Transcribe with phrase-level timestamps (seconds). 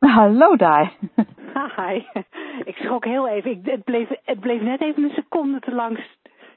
[0.00, 0.92] Hallo daar.
[1.76, 2.02] Hi.
[2.64, 3.50] Ik schrok heel even.
[3.50, 6.00] Ik, het, bleef, het bleef net even een seconde te lang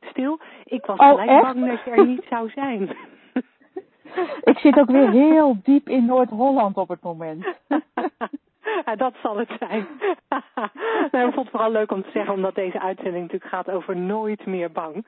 [0.09, 0.39] stil.
[0.65, 1.41] Ik was Oh, gelijk echt?
[1.41, 2.89] bang dat je er niet zou zijn.
[4.43, 7.45] Ik zit ook weer heel diep in Noord-Holland op het moment.
[8.85, 9.87] Ja, dat zal het zijn.
[11.12, 13.98] nou, ik vond het vooral leuk om te zeggen, omdat deze uitzending natuurlijk gaat over
[13.98, 15.05] nooit meer bang.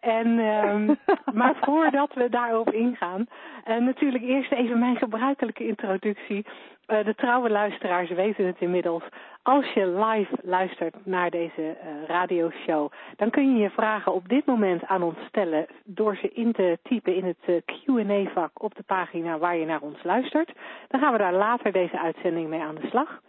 [0.00, 0.94] En, ehm,
[1.38, 3.26] maar voordat we daarop ingaan,
[3.64, 6.46] eh, natuurlijk eerst even mijn gebruikelijke introductie.
[6.86, 9.02] Eh, de trouwe luisteraars weten het inmiddels.
[9.42, 14.46] Als je live luistert naar deze eh, radioshow, dan kun je je vragen op dit
[14.46, 18.82] moment aan ons stellen door ze in te typen in het eh, Q&A-vak op de
[18.82, 20.52] pagina waar je naar ons luistert.
[20.88, 23.20] Dan gaan we daar later deze uitzending mee aan de slag.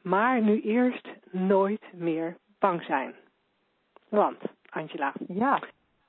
[0.04, 3.14] Maar nu eerst nooit meer bang zijn.
[4.08, 4.36] Want,
[4.68, 5.60] Angela, Ja.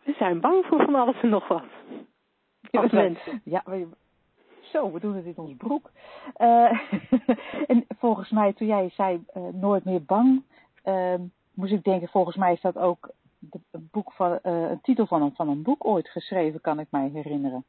[0.04, 1.64] we zijn bang voor van alles en nog wat.
[2.72, 3.42] Als mensen.
[3.44, 3.88] Ja, we-
[4.62, 5.92] zo, we doen het in ons broek.
[6.34, 6.80] Eh,
[7.72, 10.44] en volgens mij, toen jij zei eh, nooit meer bang,
[10.84, 11.14] eh,
[11.54, 15.06] moest ik denken, volgens mij is dat ook de, een, boek van, eh, een titel
[15.06, 17.66] van een, van een boek ooit geschreven, kan ik mij herinneren.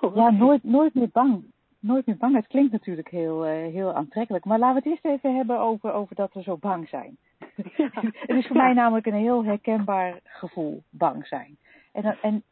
[0.00, 1.44] Oh, Ja, nooit, nooit meer bang.
[1.80, 2.34] Nooit meer bang.
[2.34, 4.44] Het klinkt natuurlijk heel, eh, heel aantrekkelijk.
[4.44, 7.16] Maar laten we het eerst even hebben over, over dat we zo bang zijn.
[7.76, 7.90] Ja.
[8.26, 11.58] Het is voor mij namelijk een heel herkenbaar gevoel, bang zijn.
[11.92, 12.42] En, en,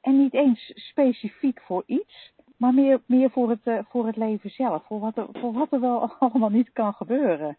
[0.00, 4.50] en niet eens specifiek voor iets, maar meer, meer voor, het, eh, voor het leven
[4.50, 4.84] zelf.
[4.86, 7.56] Voor wat, er, voor wat er wel allemaal niet kan gebeuren.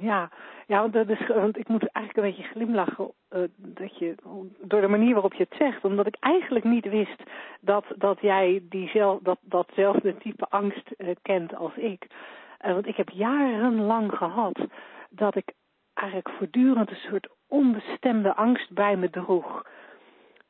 [0.00, 0.30] Ja,
[0.66, 4.14] ja want, dat is, want ik moet eigenlijk een beetje glimlachen eh, dat je,
[4.60, 5.84] door de manier waarop je het zegt.
[5.84, 7.22] Omdat ik eigenlijk niet wist
[7.60, 12.06] dat, dat jij diezel, dat, datzelfde type angst eh, kent als ik.
[12.58, 14.58] Eh, want ik heb jarenlang gehad
[15.10, 15.52] dat ik
[15.94, 19.62] eigenlijk voortdurend een soort onbestemde angst bij me droeg.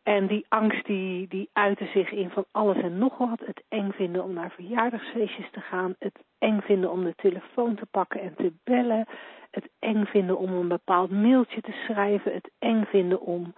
[0.05, 3.41] En die angst die, die uitte zich in van alles en nog wat.
[3.45, 5.95] Het eng vinden om naar verjaardagsfeestjes te gaan.
[5.99, 9.07] Het eng vinden om de telefoon te pakken en te bellen.
[9.51, 12.33] Het eng vinden om een bepaald mailtje te schrijven.
[12.33, 13.55] Het eng vinden om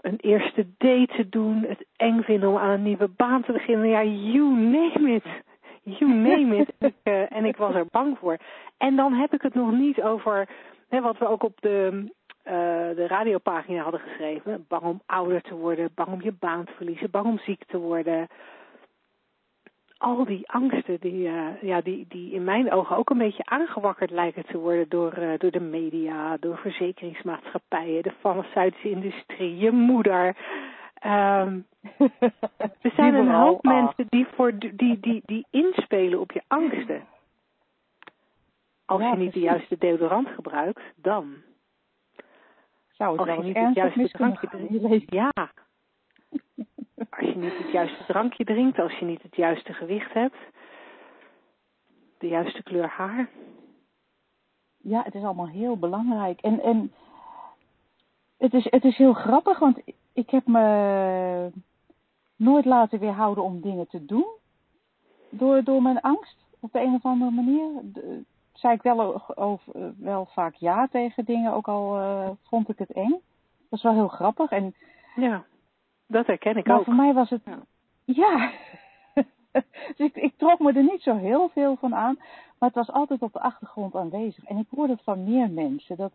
[0.00, 1.64] een eerste date te doen.
[1.68, 3.88] Het eng vinden om aan een nieuwe baan te beginnen.
[3.88, 5.24] Ja, you name it.
[5.82, 6.72] You name it.
[6.78, 8.36] ik, eh, en ik was er bang voor.
[8.78, 10.48] En dan heb ik het nog niet over
[10.88, 12.10] hè, wat we ook op de,
[12.94, 14.64] de radiopagina hadden geschreven.
[14.68, 17.78] Bang om ouder te worden, bang om je baan te verliezen, bang om ziek te
[17.78, 18.28] worden.
[19.98, 24.10] Al die angsten die, eh, ja, die, die in mijn ogen ook een beetje aangewakkerd
[24.10, 30.36] lijken te worden door, eh, door de media, door verzekeringsmaatschappijen, de farmaceutische industrie, je moeder.
[30.94, 31.58] Ehm,
[32.82, 37.02] er zijn een hoop mensen die, voor, die, die, die inspelen op je angsten.
[38.84, 41.34] Als Ja, je niet de juiste deodorant gebruikt, dan.
[42.98, 45.04] Zou het Als wel eens het ernstig juiste mis kunnen drankje gaan leven.
[45.18, 45.32] Ja.
[47.10, 50.36] Als je niet het juiste drankje drinkt, als je niet het juiste gewicht hebt,
[52.18, 53.28] de juiste kleur haar.
[54.76, 56.40] Ja, het is allemaal heel belangrijk.
[56.40, 56.92] En, en
[58.36, 59.78] het, is, het is heel grappig, want
[60.12, 61.50] ik heb me
[62.36, 64.26] nooit laten weerhouden om dingen te doen.
[65.30, 67.70] Door, door mijn angst, op de een of andere manier.
[67.82, 68.24] De-
[68.58, 72.68] zei ik wel, o- over, eh, wel vaak ja tegen dingen, ook al eh, vond
[72.68, 73.10] ik het eng.
[73.70, 74.50] Dat is wel heel grappig.
[74.50, 74.74] En,
[75.16, 75.44] Ja,
[76.06, 76.84] dat herken ik maar ook.
[76.84, 77.42] voor mij was het...
[77.44, 77.58] Ja.
[78.04, 78.50] Ja.
[79.96, 82.14] dus ik, ik trok me er niet zo heel veel van aan.
[82.58, 84.44] Maar het was altijd op de achtergrond aanwezig.
[84.44, 85.96] En ik hoor het van meer mensen.
[85.96, 86.12] Dat,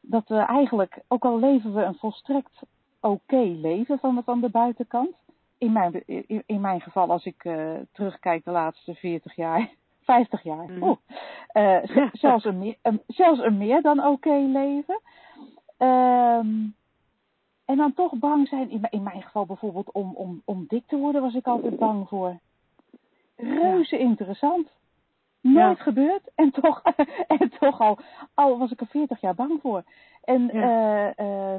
[0.00, 2.62] dat we eigenlijk, ook al leven we een volstrekt
[3.00, 5.16] oké leven van de, van de buitenkant.
[5.58, 9.70] In mijn, in, in mijn geval, als ik eh, terugkijk de laatste 40 jaar,
[10.10, 10.64] 50 jaar.
[10.70, 10.82] Mhm.
[10.82, 10.96] oeh,
[11.48, 15.00] eh, zelfs, een meer, een, zelfs een meer dan oké leven.
[15.78, 16.48] Ehm,
[17.64, 18.70] en dan toch bang zijn.
[18.70, 21.78] In, mijn- in mijn geval bijvoorbeeld om, om, om dik te worden was ik altijd
[21.78, 22.38] bang voor.
[23.36, 24.68] Reuze interessant.
[25.40, 25.82] Nooit Ja.
[25.82, 26.30] gebeurd.
[26.34, 26.82] En toch,
[27.40, 27.98] en toch al,
[28.34, 29.82] al was ik er 40 jaar bang voor.
[30.24, 31.12] En Ja.
[31.16, 31.58] ja,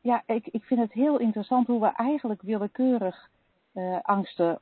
[0.00, 3.30] ja ik, ik vind het heel interessant hoe we eigenlijk willekeurig
[3.72, 4.58] eh, angsten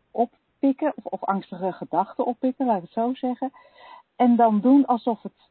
[0.62, 0.92] oppikken.
[0.96, 3.52] Of, of angstige gedachten oppikken, laat ik het zo zeggen.
[4.16, 5.50] En dan doen alsof het,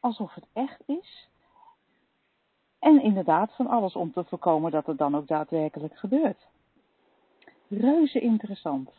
[0.00, 1.28] alsof het echt is.
[2.78, 6.46] En inderdaad van alles om te voorkomen dat het dan ook daadwerkelijk gebeurt.
[7.68, 8.90] Reuze interessant.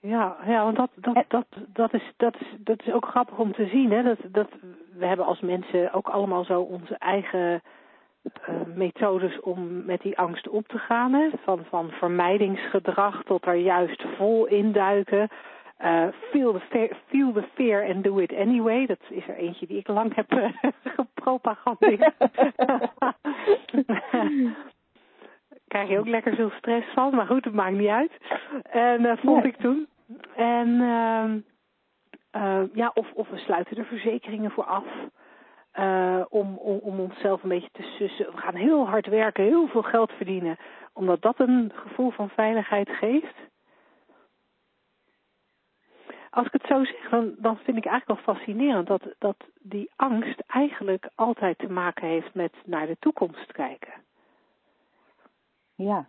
[0.00, 3.52] Ja, ja want dat, dat, dat, dat, is, dat, is, dat is ook grappig om
[3.52, 3.90] te zien.
[3.90, 4.02] Hè?
[4.02, 4.48] Dat, dat,
[4.92, 7.62] we hebben als mensen ook allemaal zo onze eigen
[8.24, 11.12] uh, methodes om met die angst op te gaan.
[11.12, 11.28] Hè?
[11.42, 15.28] Van, van vermijdingsgedrag tot er juist vol induiken.
[15.84, 18.86] Uh, feel, the fear, feel the fear and do it anyway.
[18.86, 20.48] Dat is er eentje die ik lang heb uh,
[20.96, 22.12] gepropagandeerd.
[25.68, 28.12] Krijg je ook lekker veel stress van, maar goed, het maakt niet uit.
[28.62, 29.52] En dat vond nee.
[29.52, 29.88] ik toen.
[30.36, 30.68] En
[32.36, 34.84] uh, ja, of, of we sluiten er verzekeringen voor af.
[35.78, 38.26] Uh, om, om, om onszelf een beetje te sussen.
[38.26, 40.56] We gaan heel hard werken, heel veel geld verdienen.
[40.92, 43.34] Omdat dat een gevoel van veiligheid geeft.
[46.30, 49.90] Als ik het zo zeg, dan, dan vind ik eigenlijk wel fascinerend dat, dat die
[49.96, 53.92] angst eigenlijk altijd te maken heeft met naar de toekomst kijken.
[55.74, 56.06] Ja.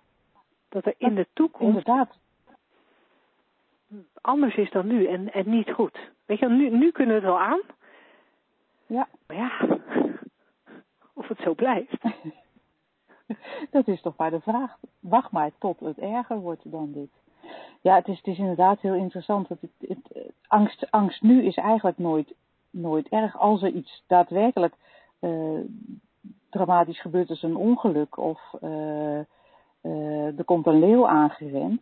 [0.70, 2.20] Dat er in de toekomst Inderdaad.
[4.22, 6.12] anders is dan nu en, en niet goed.
[6.26, 7.62] Weet je, nu, nu kunnen we het wel aan.
[8.88, 9.08] Ja.
[9.28, 9.52] Ja,
[11.14, 12.04] of het zo blijft.
[13.72, 14.78] Dat is toch maar de vraag.
[15.00, 17.10] Wacht maar tot het erger wordt dan dit.
[17.82, 19.48] Ja, het is, het is inderdaad heel interessant.
[19.48, 22.34] Dat het, het, angst, angst nu is eigenlijk nooit,
[22.70, 23.38] nooit erg.
[23.38, 24.74] Als er iets daadwerkelijk
[25.20, 25.60] uh,
[26.50, 29.20] dramatisch gebeurt als een ongeluk of uh,
[30.38, 31.82] er komt een leeuw aangerend.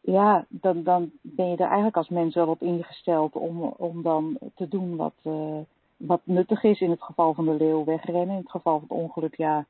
[0.00, 4.38] Ja, dan, dan ben je er eigenlijk als mens wel op ingesteld om, om dan
[4.54, 5.14] te doen wat,
[5.96, 6.80] wat nuttig is.
[6.80, 8.36] In het geval van de leeuw wegrennen.
[8.36, 9.66] In het geval van het ongeluk, ja,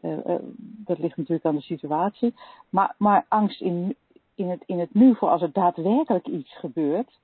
[0.00, 2.34] uh, uh, dat ligt natuurlijk aan de situatie.
[2.68, 3.96] Maar, maar angst in,
[4.34, 7.18] in, het, in het nu voor als er daadwerkelijk iets gebeurt,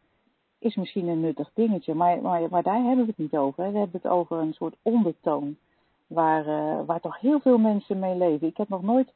[0.59, 1.95] is misschien een nuttig dingetje.
[1.95, 3.73] Maar, maar, daar hebben we het niet over.
[3.73, 5.57] We hebben het over een soort ondertoon.
[6.07, 6.45] Waar,
[6.85, 8.47] waar toch heel veel mensen mee leven.
[8.47, 9.13] Ik heb nog nooit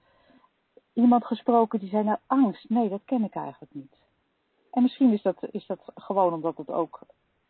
[0.99, 3.97] iemand gesproken die zei, nou angst, nee, dat ken ik eigenlijk niet.
[4.71, 7.01] En misschien is dat, is dat gewoon omdat het ook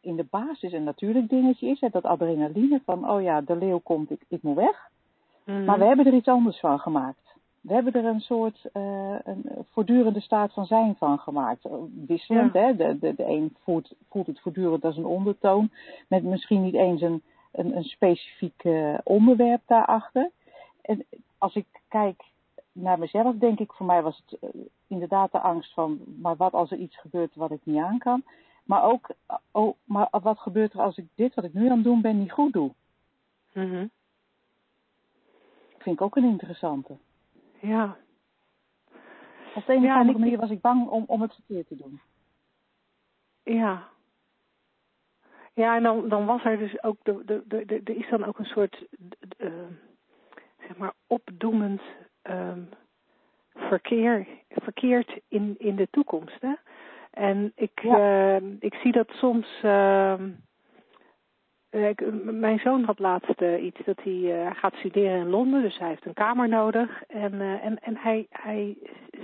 [0.00, 1.80] in de basis een natuurlijk dingetje is.
[1.80, 4.90] Hè, dat adrenaline van, oh ja, de leeuw komt, ik, ik moet weg.
[5.44, 5.64] Mm.
[5.64, 7.36] Maar we hebben er iets anders van gemaakt.
[7.60, 11.66] We hebben er een soort uh, een voortdurende staat van zijn van gemaakt.
[12.06, 12.60] Wisselend, ja.
[12.60, 12.76] hè?
[12.76, 15.70] De, de, de een voelt, voelt het voortdurend als een ondertoon.
[16.08, 17.22] Met misschien niet eens een,
[17.52, 20.30] een, een specifiek uh, onderwerp daarachter.
[20.82, 21.04] En
[21.38, 22.22] als ik kijk
[22.80, 26.52] naar mezelf, denk ik, voor mij was het uh, inderdaad de angst van, maar wat
[26.52, 28.22] als er iets gebeurt wat ik niet aan kan.
[28.64, 29.10] Maar ook,
[29.52, 32.18] oh, maar wat gebeurt er als ik dit wat ik nu aan het doen ben
[32.18, 32.72] niet goed doe?
[33.52, 33.90] Mm -hmm.
[35.78, 36.96] Vind ik ook een interessante.
[37.60, 37.96] Ja.
[39.54, 42.00] Op de een of andere manier was ik bang om, om het verkeerd te doen.
[43.42, 43.88] Ja.
[45.54, 48.24] Ja, en dan, dan was er dus ook, de, de, de, de, er is dan
[48.24, 48.86] ook een soort,
[49.38, 49.52] uh,
[50.58, 51.82] zeg maar, opdoemend
[52.30, 52.68] um,
[53.54, 56.40] verkeer, verkeerd in, in de toekomst.
[56.40, 56.52] Hè?
[57.10, 58.38] En ik, ja.
[58.40, 59.60] uh, ik zie dat soms.
[59.64, 60.14] Uh,
[61.70, 65.78] ik, mijn zoon had laatst uh, iets dat hij uh, gaat studeren in Londen, dus
[65.78, 67.02] hij heeft een kamer nodig.
[67.06, 68.76] En, en, en hij, hij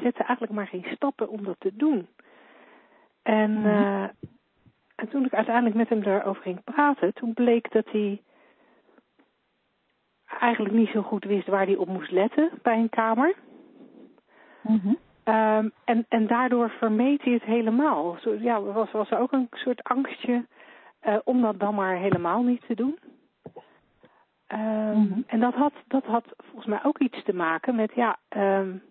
[0.03, 2.07] zette eigenlijk maar geen stappen om dat te doen.
[3.23, 4.11] En, -hmm.
[4.95, 8.23] en toen ik uiteindelijk met hem daarover ging praten, toen bleek dat hij
[10.41, 13.35] eigenlijk niet zo goed wist waar hij op moest letten bij een kamer.
[14.61, 14.99] Mm -hmm.
[15.35, 18.17] Um, en, en daardoor vermeed hij het helemaal.
[18.21, 20.47] Zo, ja, was, was er ook een soort angstje
[21.07, 22.99] uh, om dat dan maar helemaal niet te doen.
[24.49, 25.25] Um, mm -hmm.
[25.26, 28.83] En dat had, dat had volgens mij ook iets te maken met, ja, um,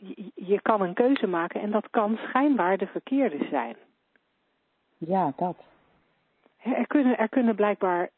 [0.00, 3.76] je, je kan een keuze maken en dat kan schijnbaar de verkeerde zijn.
[4.98, 5.56] Ja, dat.
[6.62, 8.10] Er kunnen, er kunnen blijkbaar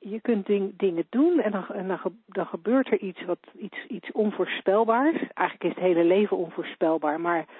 [0.00, 3.86] je kunt ding, dingen doen en, dan, en dan, dan, gebeurt er iets, wat, iets,
[3.88, 5.16] iets onvoorspelbaars.
[5.34, 7.44] Eigenlijk is het hele leven onvoorspelbaar, maar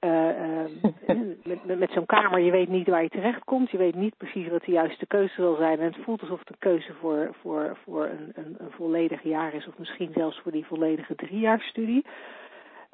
[0.00, 0.66] uh,
[1.08, 3.70] uh, met, met zo'n kamer, je weet niet waar je terecht komt.
[3.70, 5.78] Je weet niet precies wat de juiste keuze zal zijn.
[5.78, 9.54] En het voelt alsof het een keuze voor, voor, voor een, een, een volledig jaar
[9.54, 12.04] is, of misschien zelfs voor die volledige driejaarstudie.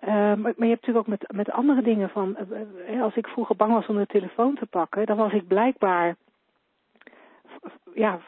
[0.00, 2.36] Uh, maar, maar, je hebt natuurlijk ook met, met andere dingen van,
[3.02, 6.16] als ik vroeger bang was om de telefoon te pakken, dan was ik blijkbaar
[7.94, 8.20] ja,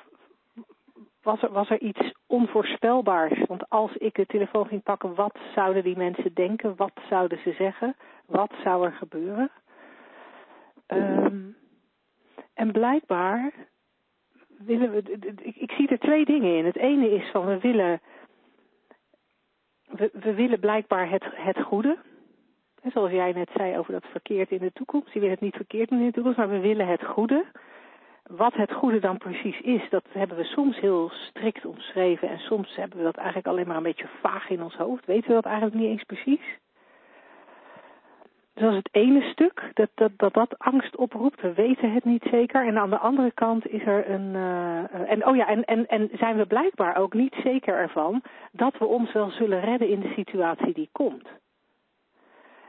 [1.22, 3.46] was er, was er iets onvoorspelbaars.
[3.46, 6.76] Want als ik de telefoon ging pakken, wat zouden die mensen denken?
[6.76, 7.96] Wat zouden ze zeggen?
[8.26, 9.50] Wat zou er gebeuren?
[10.86, 11.56] Um,
[12.54, 13.52] en blijkbaar
[14.58, 15.02] willen we.
[15.42, 16.64] Ik, ik zie er twee dingen in.
[16.64, 18.00] Het ene is van we willen.
[19.84, 21.98] We, we willen blijkbaar het, het goede.
[22.92, 25.12] Zoals jij net zei over dat verkeerd in de toekomst.
[25.12, 27.44] Je wil het niet verkeerd in de toekomst, maar we willen het goede.
[28.30, 32.76] Wat het goede dan precies is, dat hebben we soms heel strikt omschreven en soms
[32.76, 35.06] hebben we dat eigenlijk alleen maar een beetje vaag in ons hoofd.
[35.06, 36.58] Weten we dat eigenlijk niet eens precies?
[38.54, 41.40] Dus dat is het ene stuk, dat dat, dat dat angst oproept.
[41.40, 42.66] We weten het niet zeker.
[42.66, 44.34] En aan de andere kant is er een.
[44.34, 48.78] Uh, en oh ja, en, en, en zijn we blijkbaar ook niet zeker ervan dat
[48.78, 51.28] we ons wel zullen redden in de situatie die komt.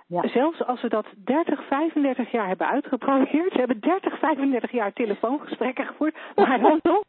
[0.07, 0.27] Ja.
[0.27, 3.51] Zelfs als we dat 30, 35 jaar hebben uitgeprobeerd.
[3.51, 6.15] Ze hebben 30, 35 jaar telefoongesprekken gevoerd.
[6.35, 7.03] Maar dan toch,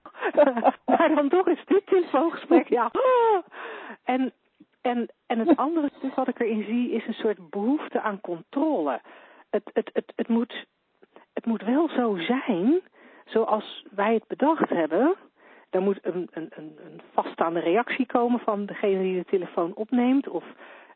[0.99, 2.91] maar dan toch is dit telefoongesprek, ja.
[4.05, 4.33] En,
[4.81, 9.01] en, en het andere stuk wat ik erin zie is een soort behoefte aan controle.
[9.51, 10.67] Het, het, het, het, moet,
[11.33, 12.81] het moet wel zo zijn
[13.25, 15.15] zoals wij het bedacht hebben.
[15.71, 20.29] Er moet een, een, een, een vaststaande reactie komen van degene die de telefoon opneemt.
[20.29, 20.45] Of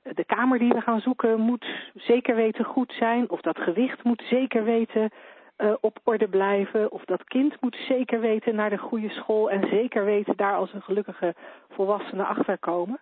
[0.02, 3.30] de kamer die we gaan zoeken moet zeker weten goed zijn.
[3.30, 5.10] Of dat gewicht moet zeker weten
[5.58, 6.92] uh, op orde blijven.
[6.92, 9.50] Of dat kind moet zeker weten naar de goede school.
[9.50, 11.34] En zeker weten daar als een gelukkige
[11.68, 13.00] volwassene achter komen.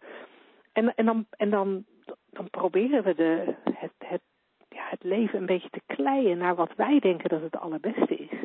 [0.73, 1.85] En, en, dan, en dan,
[2.31, 4.23] dan proberen we de, het, het,
[4.69, 8.39] ja, het leven een beetje te kleien naar wat wij denken dat het allerbeste is.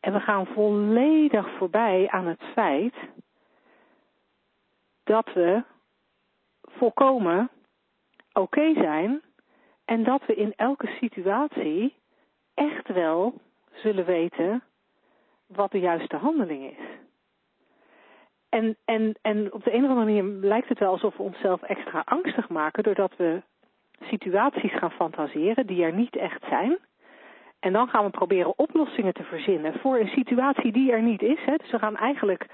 [0.00, 2.94] En we gaan volledig voorbij aan het feit
[5.04, 5.62] dat we
[6.62, 7.50] volkomen
[8.38, 9.22] oké zijn
[9.84, 11.94] en dat we in elke situatie
[12.54, 13.34] echt wel
[13.72, 14.62] zullen weten
[15.46, 16.86] wat de juiste handeling is.
[18.48, 21.62] En, en, en op de een of andere manier lijkt het wel alsof we onszelf
[21.62, 23.42] extra angstig maken doordat we
[24.00, 26.78] situaties gaan fantaseren die er niet echt zijn.
[27.60, 31.44] En dan gaan we proberen oplossingen te verzinnen voor een situatie die er niet is.
[31.44, 31.56] Hè.
[31.56, 32.46] Dus we gaan eigenlijk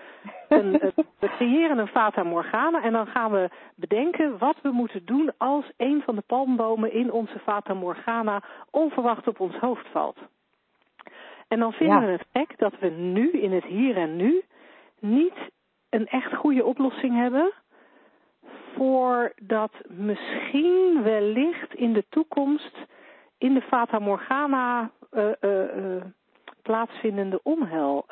[0.49, 0.71] een,
[1.21, 5.65] we creëren een fata morgana en dan gaan we bedenken wat we moeten doen als
[5.77, 10.19] een van de palmbomen in onze fata morgana onverwacht op ons hoofd valt.
[11.49, 14.43] En dan vinden we het gek dat we nu in het hier en nu
[15.01, 15.51] niet
[15.91, 17.53] een echt goede oplossing hebben
[18.75, 22.77] voor dat misschien wellicht in de toekomst
[23.45, 26.03] in de Fata Morgana uh, uh,
[26.63, 28.07] plaatsvindende onheil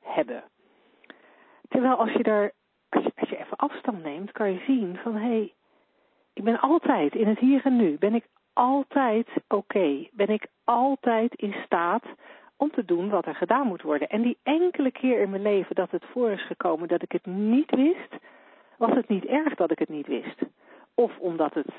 [0.00, 0.42] hebben.
[1.68, 2.52] Terwijl als je daar,
[2.88, 5.54] als je, als je even afstand neemt, kan je zien van hé, hey,
[6.32, 11.34] ik ben altijd in het hier en nu, ben ik altijd oké, ben ik altijd
[11.34, 12.04] in staat
[12.56, 14.08] om te doen wat er gedaan moet worden.
[14.08, 17.26] En die enkele keer in mijn leven dat het voor is gekomen dat ik het
[17.26, 18.14] niet wist,
[18.78, 20.38] was het niet erg dat ik het niet wist.
[20.94, 21.72] Of omdat het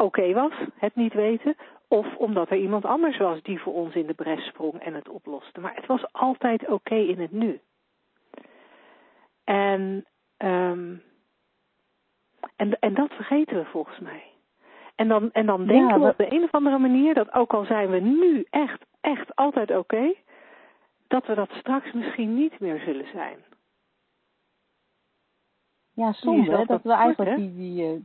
[0.00, 1.56] oké was, het niet weten,
[1.88, 5.08] of omdat er iemand anders was die voor ons in de bres sprong en het
[5.08, 5.60] oploste.
[5.60, 7.60] Maar het was altijd oké in het nu.
[9.44, 10.06] En,
[10.38, 11.02] um,
[12.56, 14.22] en, en dat vergeten we volgens mij.
[14.94, 17.64] En dan, en dan denken we op de een of andere manier dat ook al
[17.64, 20.14] zijn we nu echt, echt altijd oké,
[21.08, 23.36] dat we dat straks misschien niet meer zullen zijn.
[25.92, 28.00] Ja, soms hè, dat we eigenlijk die, die, eh,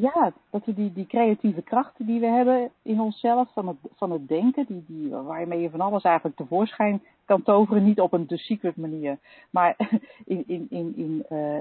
[0.00, 4.10] ja, dat we die, die creatieve krachten die we hebben in onszelf, van het, van
[4.10, 8.26] het denken, die, die, waarmee je van alles eigenlijk tevoorschijn kan toveren, niet op een
[8.26, 9.18] The Secret manier,
[9.50, 9.76] maar
[10.24, 11.58] in, in, in, in, uh,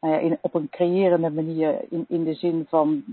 [0.00, 3.04] nou ja, in, op een creërende manier, in, in de zin van,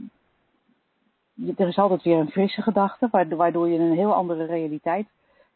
[1.57, 5.07] er is altijd weer een frisse gedachte, waardoor je een heel andere realiteit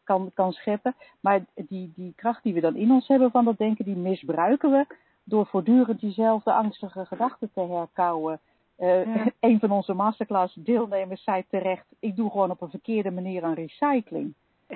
[0.04, 0.94] kan, kan scheppen.
[1.20, 4.70] Maar die, die kracht die we dan in ons hebben van dat denken, die misbruiken
[4.70, 4.86] we
[5.24, 8.40] door voortdurend diezelfde angstige gedachten te herkauwen
[8.80, 13.42] uh, Een van onze masterclass deelnemers zei terecht, ik doe gewoon op een verkeerde manier
[13.42, 14.34] aan recycling.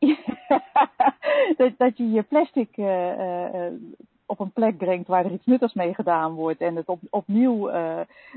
[1.56, 3.72] dat, dat je je plastic uh, uh,
[4.26, 7.68] op een plek brengt waar er iets nuttigs mee gedaan wordt en het op, opnieuw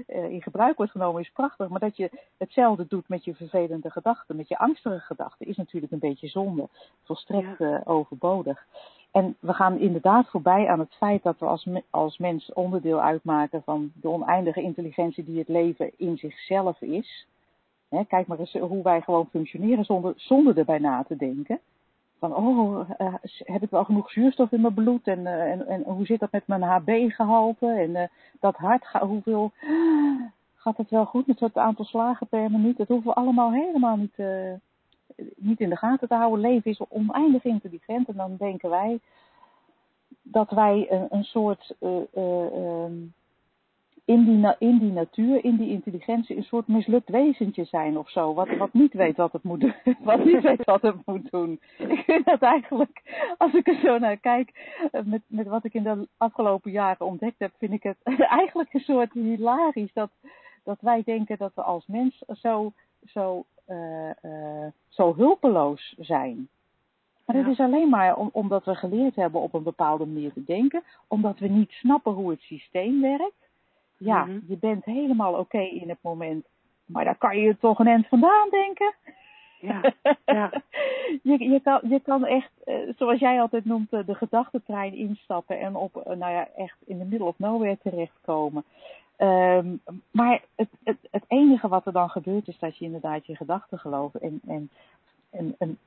[0.08, 1.70] in gebruik wordt genomen is prachtig.
[1.70, 5.92] Maar dat je hetzelfde doet met je vervelende gedachten, met je angstige gedachten, is natuurlijk
[5.92, 6.68] een beetje zonde.
[7.04, 8.66] Volstrekt overbodig.
[9.14, 13.64] En we gaan inderdaad voorbij aan het feit dat we als, als mens onderdeel uitmaken
[13.64, 17.28] van de oneindige intelligentie die het leven in zichzelf is.
[18.08, 21.60] kijk maar eens hoe wij gewoon functioneren zonder, zonder erbij na te denken.
[22.20, 25.08] Van, oh, uh, heb ik wel genoeg zuurstof in mijn bloed?
[25.08, 27.68] En, uh, en, en hoe zit dat met mijn HB-gehalte?
[27.68, 28.04] En uh,
[28.40, 29.52] dat hart, hoeveel,
[30.56, 32.78] gaat het wel goed met het aantal slagen per minuut?
[32.78, 34.16] Dat hoeven we allemaal helemaal niet
[35.36, 36.40] niet in de gaten te houden.
[36.40, 39.00] Leven is oneindig intelligent en dan denken wij
[40.22, 42.86] dat wij een, een soort uh, uh,
[44.06, 48.34] in, die in die natuur, in die intelligentie, een soort mislukt wezentje zijn of zo.
[48.34, 49.76] Wat, wat niet weet wat het moet doen.
[50.00, 51.60] Wat niet weet wat het moet doen.
[51.78, 53.02] Ik vind dat eigenlijk,
[53.38, 54.52] als ik er zo naar kijk,
[55.04, 57.98] met, met wat ik in de afgelopen jaren ontdekt heb, vind ik het
[58.40, 60.10] eigenlijk een soort hilarisch dat,
[60.64, 62.74] dat wij denken dat we als mens zo,
[63.06, 63.46] zo
[64.90, 66.48] zo hulpeloos zijn.
[67.26, 67.42] Maar Ja.
[67.44, 70.84] dat is alleen maar om, omdat we geleerd hebben op een bepaalde manier te denken,
[71.08, 73.50] omdat we niet snappen hoe het systeem werkt.
[73.98, 74.40] Ja, Mhm.
[74.48, 76.46] je bent helemaal oké in het moment,
[76.86, 78.94] maar daar kan je toch een eind vandaan denken.
[79.60, 79.82] Ja,
[80.26, 80.52] ja.
[81.24, 85.60] je, je, kan, je kan echt, eh, zoals jij altijd noemt, eh, de gedachtentrein instappen
[85.60, 88.64] en op, eh, nou ja, echt in de middle of nowhere terechtkomen.
[89.16, 89.76] Ehm,
[90.12, 93.80] maar het, het, het enige wat er dan gebeurt is dat je inderdaad je gedachten
[93.80, 94.16] gelooft.
[94.16, 94.70] En, en,
[95.30, 95.78] en, en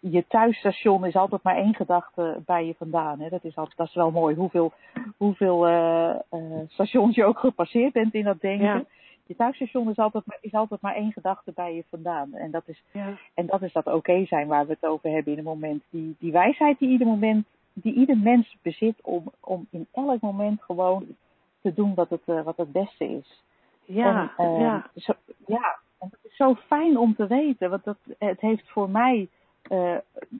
[0.00, 3.20] je thuisstation is altijd maar één gedachte bij je vandaan.
[3.20, 3.28] Hè?
[3.28, 4.72] Dat, is altijd, dat is wel mooi, hoeveel,
[5.16, 8.66] hoeveel eh, eh, stations je ook gepasseerd bent in dat denken.
[8.66, 8.84] Ja.
[9.26, 12.34] Je thuisstation is altijd, maar, is altijd maar één gedachte bij je vandaan.
[12.34, 13.18] En dat is, ja.
[13.34, 15.82] en dat is dat oké zijn waar we het over hebben in een moment.
[15.90, 20.62] Die, die wijsheid die ieder moment, die ieder mens bezit om, om in elk moment
[20.62, 21.06] gewoon
[21.64, 23.42] te doen wat het, eh, wat het beste is.
[23.84, 24.90] Ja, en, eh, ja.
[24.94, 25.12] Zo,
[25.46, 27.70] ja, en dat is zo fijn om te weten.
[27.70, 29.28] Want dat, het heeft voor mij,
[29.62, 29.96] eh,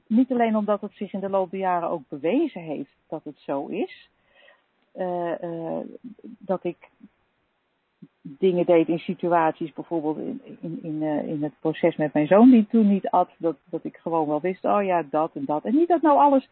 [0.07, 3.39] niet alleen omdat het zich in de loop der jaren ook bewezen heeft dat het
[3.39, 4.13] zo is.
[6.39, 6.91] dat ik
[8.23, 12.67] dingen deed in situaties, bijvoorbeeld in, in, in, in het proces met mijn zoon die
[12.67, 15.65] toen niet at, dat, dat ik gewoon wel wist, oh ja, dat en dat.
[15.65, 16.49] En niet dat nou alles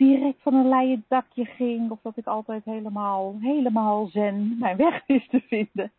[0.00, 5.02] direct van een leien dakje ging, of dat ik altijd helemaal, helemaal zen mijn weg
[5.06, 5.90] wist te vinden.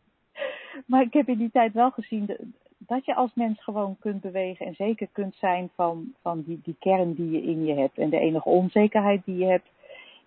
[0.85, 2.37] Maar ik heb in die tijd wel gezien
[2.77, 6.75] dat, je als mens gewoon kunt bewegen en zeker kunt zijn van, van die, die
[6.79, 7.97] kern die je in je hebt.
[7.97, 9.69] En de enige onzekerheid die je hebt,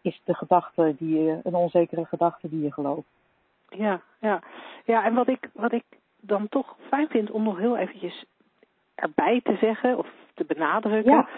[0.00, 3.08] is de gedachte die je, een onzekere gedachte die je gelooft.
[3.68, 4.42] Ja, ja.
[4.84, 5.84] Ja, en wat ik, wat ik
[6.20, 8.24] dan toch fijn vind om nog heel eventjes
[8.94, 11.12] erbij te zeggen of te benadrukken.
[11.12, 11.28] Ja.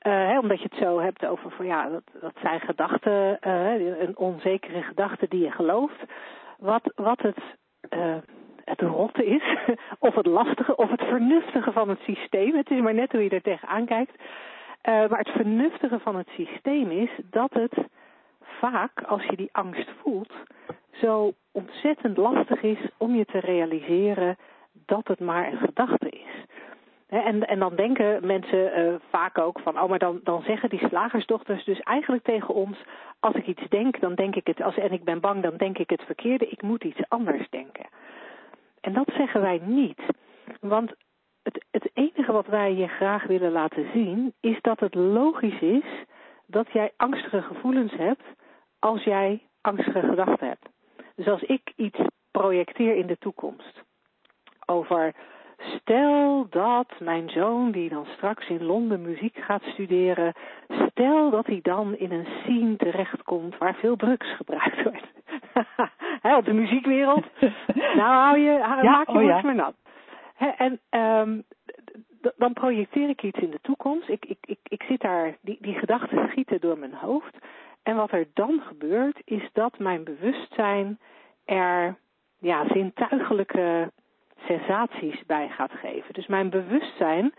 [0.00, 4.16] Hè, omdat je het zo hebt over van ja, dat, dat zijn gedachten, eh, een
[4.16, 6.02] onzekere gedachte die je gelooft.
[6.58, 7.38] Wat, wat het,
[7.88, 8.16] eh,
[8.64, 9.56] het rotte is,
[10.08, 12.56] of het lastige, of het vernuftige van het systeem.
[12.56, 14.22] Het is maar net hoe je er tegenaan kijkt.
[14.82, 17.74] Maar het vernuftige van het systeem is dat het
[18.60, 20.32] vaak, als je die angst voelt,
[20.92, 24.36] zo ontzettend lastig is om je te realiseren
[24.72, 26.44] dat het maar een gedachte is.
[27.10, 30.88] En, en dan denken mensen eh, vaak ook van, oh, maar dan, dan zeggen die
[30.88, 32.78] slagersdochters dus eigenlijk tegen ons,
[33.20, 35.78] als ik iets denk, dan denk ik het, als, en ik ben bang, dan denk
[35.78, 37.86] ik het verkeerde, ik moet iets anders denken.
[38.80, 40.00] En dat zeggen wij niet.
[40.60, 40.92] Want
[41.42, 45.84] het, het enige wat wij je graag willen laten zien, is dat het logisch is
[46.46, 48.24] dat jij angstige gevoelens hebt
[48.78, 50.68] als jij angstige gedachten hebt.
[51.14, 51.98] Dus als ik iets
[52.30, 53.82] projecteer in de toekomst
[54.66, 55.14] over
[55.60, 60.34] stel dat mijn zoon die dan straks in Londen muziek gaat studeren,
[60.88, 65.06] stel dat hij dan in een scene terechtkomt waar veel drugs gebruikt wordt.
[66.22, 67.24] Hè, op de muziekwereld.
[67.94, 69.40] Nou hou je, hou, Ja, maak je oh ja.
[69.42, 69.74] maar nat.
[70.56, 71.40] En ehm,
[72.36, 74.08] dan projecteer ik iets in de toekomst.
[74.08, 77.36] Ik, ik, ik, ik zit daar, die, die gedachten schieten door mijn hoofd.
[77.82, 80.98] En wat er dan gebeurt, is dat mijn bewustzijn
[81.44, 81.96] er
[82.38, 83.90] ja, zintuigelijke
[84.46, 86.14] sensaties bij gaat geven.
[86.14, 87.34] Dus mijn bewustzijn,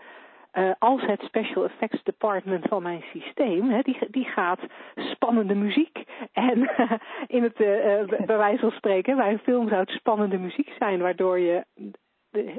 [0.50, 4.60] eh, als het special effects department van mijn systeem, hè, die, die gaat
[4.96, 6.04] spannende muziek.
[6.32, 6.70] En
[7.36, 11.00] in het, eh, bij wijze van spreken, bij een film zou het spannende muziek zijn,
[11.00, 11.64] waardoor je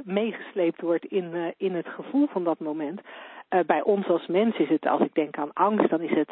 [0.03, 3.01] meegesleept wordt in, in het gevoel van dat moment.
[3.65, 6.31] Bij ons als mens is het, als ik denk aan angst, dan is het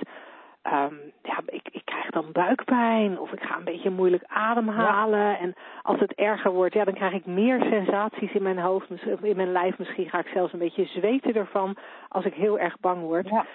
[0.61, 5.39] Ehm, ja, ik, ik krijg dan buikpijn of ik ga een beetje moeilijk ademhalen.
[5.39, 8.89] En als het erger wordt, ja, dan krijg ik meer sensaties in mijn hoofd,
[9.21, 9.77] in mijn lijf.
[9.77, 13.29] Misschien ga ik zelfs een beetje zweten ervan als ik heel erg bang word.
[13.29, 13.45] Ja.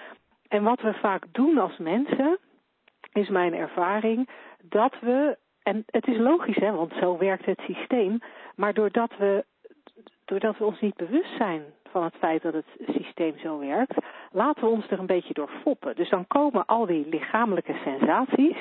[0.47, 2.37] En wat we vaak doen als mensen,
[3.13, 4.29] is mijn ervaring,
[4.61, 8.19] dat we, en het is logisch hè, want zo werkt het systeem,
[8.55, 9.45] maar doordat we,
[10.25, 13.97] doordat we ons niet bewust zijn van het feit dat het systeem zo werkt,
[14.31, 15.95] laten we ons er een beetje door foppen.
[15.95, 18.57] Dus dan komen al die lichamelijke sensaties.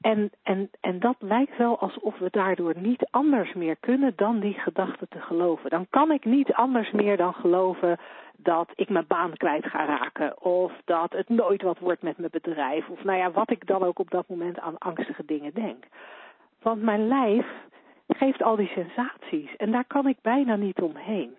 [0.00, 4.54] En, en, en dat lijkt wel alsof we daardoor niet anders meer kunnen dan die
[4.54, 5.70] gedachten te geloven.
[5.70, 7.98] Dan kan ik niet anders meer dan geloven
[8.36, 10.42] dat ik mijn baan kwijt ga raken.
[10.42, 12.88] Of dat het nooit wat wordt met mijn bedrijf.
[12.88, 15.84] Of nou ja, wat ik dan ook op dat moment aan angstige dingen denk.
[16.62, 17.46] Want mijn lijf
[18.08, 19.56] geeft al die sensaties.
[19.56, 21.36] En daar kan ik bijna niet omheen.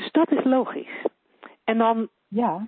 [0.00, 1.04] Dus dat is logisch.
[1.64, 2.66] En dan, Ja.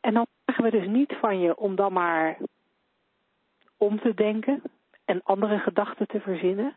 [0.00, 2.36] en dan vragen we dus niet van je om dan maar
[3.76, 4.62] om te denken
[5.04, 6.74] en andere gedachten te verzinnen.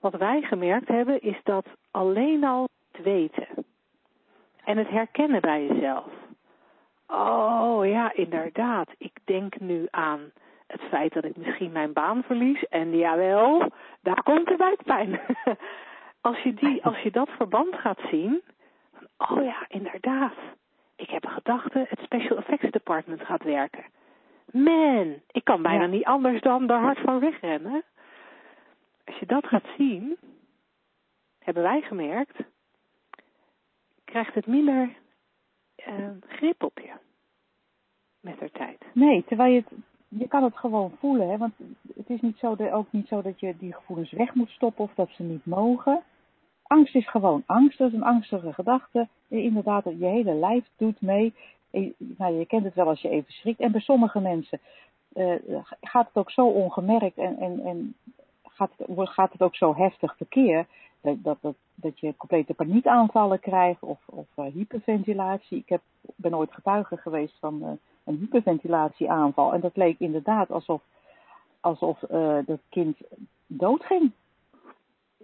[0.00, 3.46] Wat wij gemerkt hebben is dat alleen al het weten
[4.64, 6.12] en het herkennen bij jezelf.
[7.06, 8.88] Oh ja, inderdaad.
[8.98, 10.20] Ik denk nu aan
[10.66, 12.64] het feit dat ik misschien mijn baan verlies.
[12.68, 15.20] En jawel, daar komt de buikpijn.
[16.20, 18.42] als je, die, als je dat verband gaat zien,
[19.16, 20.34] oh ja, inderdaad.
[20.96, 23.84] Ik heb een gedachte, het Special Effects Department gaat werken.
[24.52, 25.86] Man, ik kan bijna Ja.
[25.90, 27.82] niet anders dan er hard van wegrennen.
[29.04, 30.16] Als je dat gaat zien,
[31.38, 32.36] hebben wij gemerkt,
[34.04, 34.96] krijgt het minder
[35.76, 36.92] eh, grip op je.
[38.20, 38.84] Met de tijd.
[38.92, 41.36] Nee, terwijl je het, je kan het gewoon voelen, hè?
[41.36, 41.54] want
[41.96, 44.84] het is niet zo de, ook niet zo dat je die gevoelens weg moet stoppen
[44.84, 46.02] of dat ze niet mogen.
[46.66, 49.08] Angst is gewoon angst, dat is een angstige gedachte.
[49.28, 51.34] Inderdaad, je hele lijf doet mee.
[51.96, 53.60] Nou, je kent het wel als je even schrikt.
[53.60, 54.60] En bij sommige mensen
[55.16, 55.34] eh,
[55.80, 57.94] gaat het ook zo ongemerkt en, en, en
[58.42, 60.66] gaat, het, gaat het ook zo heftig tekeer
[61.00, 65.58] dat, dat, dat, je complete paniekaanvallen krijgt of, of eh, hyperventilatie.
[65.58, 67.70] Ik heb, ben ooit getuige geweest van eh,
[68.04, 69.52] een hyperventilatieaanval.
[69.52, 70.82] En dat leek inderdaad alsof,
[71.60, 71.98] alsof
[72.46, 72.96] dat kind
[73.46, 74.12] doodging.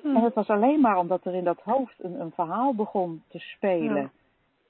[0.01, 0.17] Hm.
[0.17, 3.39] En het was alleen maar omdat er in dat hoofd een, een verhaal begon te
[3.39, 4.11] spelen.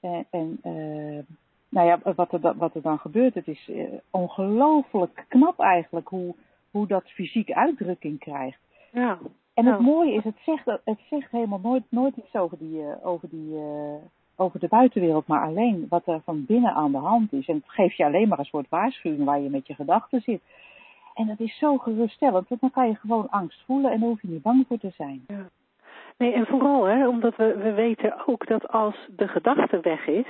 [0.01, 1.23] En, en eh,
[1.69, 6.07] nou ja, wat er, dan- wat er dan gebeurt, het is eh, ongelooflijk knap eigenlijk
[6.07, 6.35] hoe,
[6.71, 8.59] hoe dat fysiek uitdrukking krijgt.
[8.91, 9.17] Ja.
[9.53, 9.81] En het Ja.
[9.83, 13.57] mooie is, het zegt, het zegt helemaal nooit, nooit iets over, die, eh, over, die,
[14.35, 17.47] over de buitenwereld, maar alleen wat er van binnen aan de hand is.
[17.47, 20.41] En het geeft je alleen maar een soort waarschuwing waar je met je gedachten zit.
[21.13, 24.21] En dat is zo geruststellend, want dan kan je gewoon angst voelen en daar hoef
[24.21, 25.23] je niet bang voor te zijn.
[25.27, 25.49] Ja.
[26.17, 30.25] Nee, en vooral, hè, omdat we, we weten ook dat als de gedachte weg is,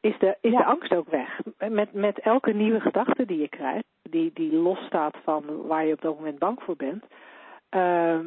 [0.00, 0.58] is de, is Ja.
[0.58, 1.40] de angst ook weg.
[1.68, 6.00] Met, met elke nieuwe gedachte die je krijgt, die, die losstaat van waar je op
[6.00, 7.04] dat moment bang voor bent.
[7.68, 8.26] ehm,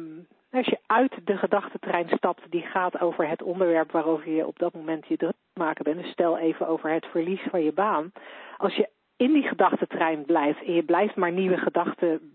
[0.50, 4.74] als je uit de gedachtentrein stapt die gaat over het onderwerp waarover je op dat
[4.74, 5.96] moment je druk maken bent.
[6.02, 8.12] Dus stel even over het verlies van je baan.
[8.56, 10.64] Als je in die gedachtentrein blijft.
[10.64, 12.32] En je blijft maar nieuwe gedachten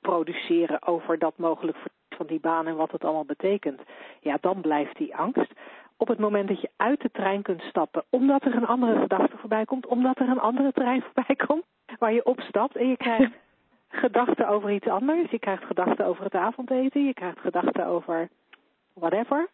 [0.00, 1.76] produceren over dat mogelijk
[2.08, 3.80] van die baan en wat het allemaal betekent,
[4.20, 5.52] ja, dan blijft die angst.
[5.96, 9.36] Op het moment dat je uit de trein kunt stappen, omdat er een andere gedachte
[9.36, 11.64] voorbij komt, omdat er een andere trein voorbij komt,
[11.98, 13.32] waar je opstapt en je krijgt
[14.04, 18.28] gedachten over iets anders, je krijgt gedachten over het avondeten, je krijgt gedachten over
[18.92, 19.48] whatever,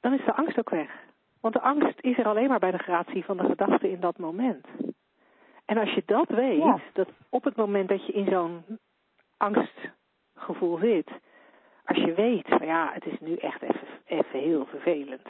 [0.00, 1.07] dan is de angst ook weg.
[1.40, 4.18] Want de angst is er alleen maar bij de gratie van de gedachte in dat
[4.18, 4.66] moment.
[5.64, 6.80] En als je dat weet, Ja.
[6.92, 8.64] dat op het moment dat je in zo'n
[9.36, 11.10] angstgevoel zit,
[11.84, 15.26] als je weet, van ja, het is nu echt even, even heel vervelend.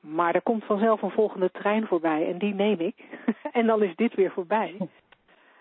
[0.00, 3.04] Maar er komt vanzelf een volgende trein voorbij en die neem ik.
[3.52, 4.76] en dan is dit weer voorbij.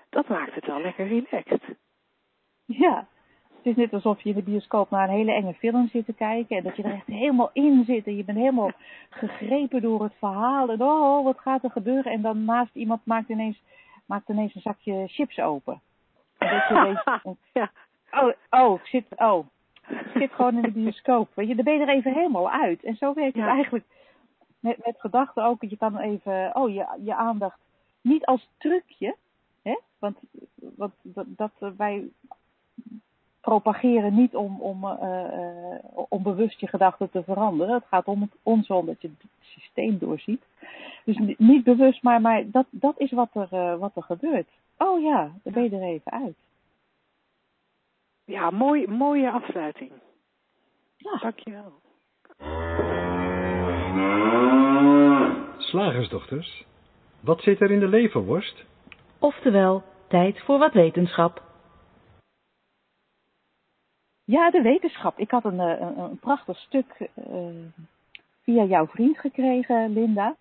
[0.10, 1.62] Dat maakt het wel lekker relaxed.
[2.66, 3.08] Ja,
[3.66, 6.14] het is net alsof je in de bioscoop naar een hele enge film zit te
[6.14, 8.72] kijken en dat je er echt helemaal in zit en je bent helemaal
[9.10, 13.30] gegrepen door het verhaal en oh, wat gaat er gebeuren en dan naast iemand maakt
[13.30, 13.62] ineens,
[14.06, 15.82] maakt ineens een zakje chips open.
[16.38, 17.72] En dat je ja.
[18.12, 19.48] oh, oh, ik zit, oh,
[19.90, 21.30] ik zit gewoon in de bioscoop.
[21.34, 22.84] Weet je, dan ben je er even helemaal uit.
[22.84, 23.52] En zo werkt het Ja.
[23.52, 23.86] eigenlijk
[24.60, 25.62] met, met gedachten ook.
[25.62, 27.60] Je kan even, oh, je, je aandacht
[28.02, 29.16] niet als trucje,
[29.64, 29.80] hè?
[30.00, 30.18] Want,
[30.56, 32.10] want dat, dat wij
[33.46, 35.80] propageren niet om, om, eh, eh,
[36.10, 37.74] om bewust je gedachten te veranderen.
[37.74, 40.44] Het gaat om het, ons om dat je het systeem doorziet.
[41.04, 44.48] Dus ni- niet bewust, maar, maar dat, dat is wat er, eh, wat er gebeurt.
[44.78, 46.36] Oh ja, dan ben je er even uit.
[48.26, 49.92] Ja, mooi, mooie afsluiting.
[50.98, 51.18] Ja.
[51.18, 51.74] Dankjewel.
[55.58, 56.66] Slagersdochters,
[57.20, 58.66] wat zit er in de leverworst?
[59.20, 61.45] Oftewel, tijd voor wat wetenschap.
[64.26, 65.20] Ja, de wetenschap.
[65.20, 67.36] Ik had een, eh, een, een prachtig stuk eh,
[68.44, 70.36] via jouw vriend gekregen, Linda.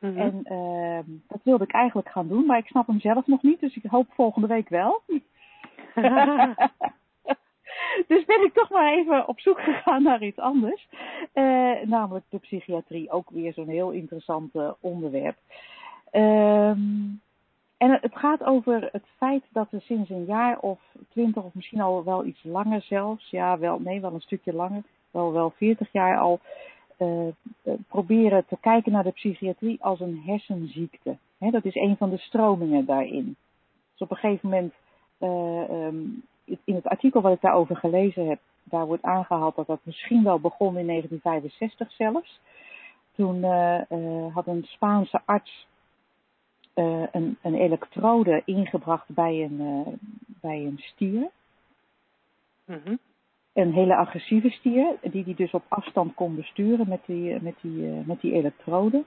[0.00, 0.18] Mhm.
[0.18, 3.60] En eh, dat wilde ik eigenlijk gaan doen, maar ik snap hem zelf nog niet,
[3.60, 5.02] dus ik hoop volgende week wel.
[8.10, 10.88] dus ben ik toch maar even op zoek gegaan naar iets anders.
[11.32, 15.36] Eh, namelijk de psychiatrie, ook weer zo'n heel interessant onderwerp.
[16.10, 16.78] Ehm,
[17.84, 21.80] en het- gaat over het feit dat we sinds een jaar of twintig of misschien
[21.80, 25.92] al wel iets langer zelfs, ja wel, nee wel een stukje langer, wel wel veertig
[25.92, 26.40] jaar al,
[26.96, 27.32] eh, eh,
[27.88, 31.16] proberen te kijken naar de psychiatrie als een hersenziekte.
[31.38, 33.36] Dat is een van de stromingen daarin.
[33.92, 34.74] Dus op een gegeven moment,
[35.18, 35.96] eh, ehm,
[36.64, 40.40] in het artikel wat ik daarover gelezen heb, daar wordt aangehaald dat dat misschien wel
[40.40, 42.40] begon in 1965 zelfs.
[43.14, 43.44] Toen
[44.32, 45.66] had een Spaanse arts
[46.74, 49.92] eh, een, een elektrode ingebracht bij een, eh,
[50.40, 51.30] bij een stier.
[52.64, 52.96] Mhm.
[53.52, 57.90] Een hele agressieve stier, die die dus op afstand kon besturen met die, met die,
[57.90, 59.04] eh, met die elektrode.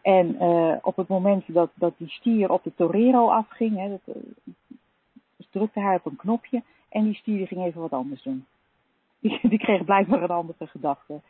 [0.00, 0.40] En
[0.82, 4.14] op het moment dat, dat die stier op de torero afging, hè, dat,
[5.36, 8.46] dus drukte hij op een knopje en die stier die ging even wat anders doen.
[9.22, 11.20] Die, die kreeg blijkbaar een andere gedachte.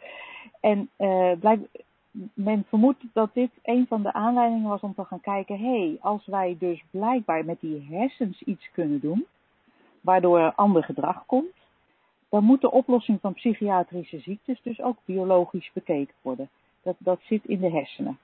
[0.60, 1.60] En uh, blijk,
[2.34, 5.96] men vermoedt dat dit een van de aanleidingen was om te gaan kijken, hé, hey,
[6.00, 9.26] als wij dus blijkbaar met die hersens iets kunnen doen,
[10.00, 11.54] waardoor er ander gedrag komt,
[12.28, 16.48] dan moet de oplossing van psychiatrische ziektes dus ook biologisch bekeken worden.
[16.82, 18.18] Dat, dat zit in de hersenen.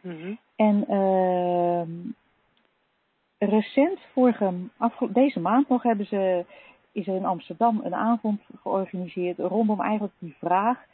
[0.00, 0.38] Mm-hmm.
[0.56, 1.82] En uh,
[3.38, 4.52] recent, vorige,
[5.08, 6.44] deze maand nog, hebben ze,
[6.92, 10.84] is er in Amsterdam een avond georganiseerd rondom eigenlijk die vraag.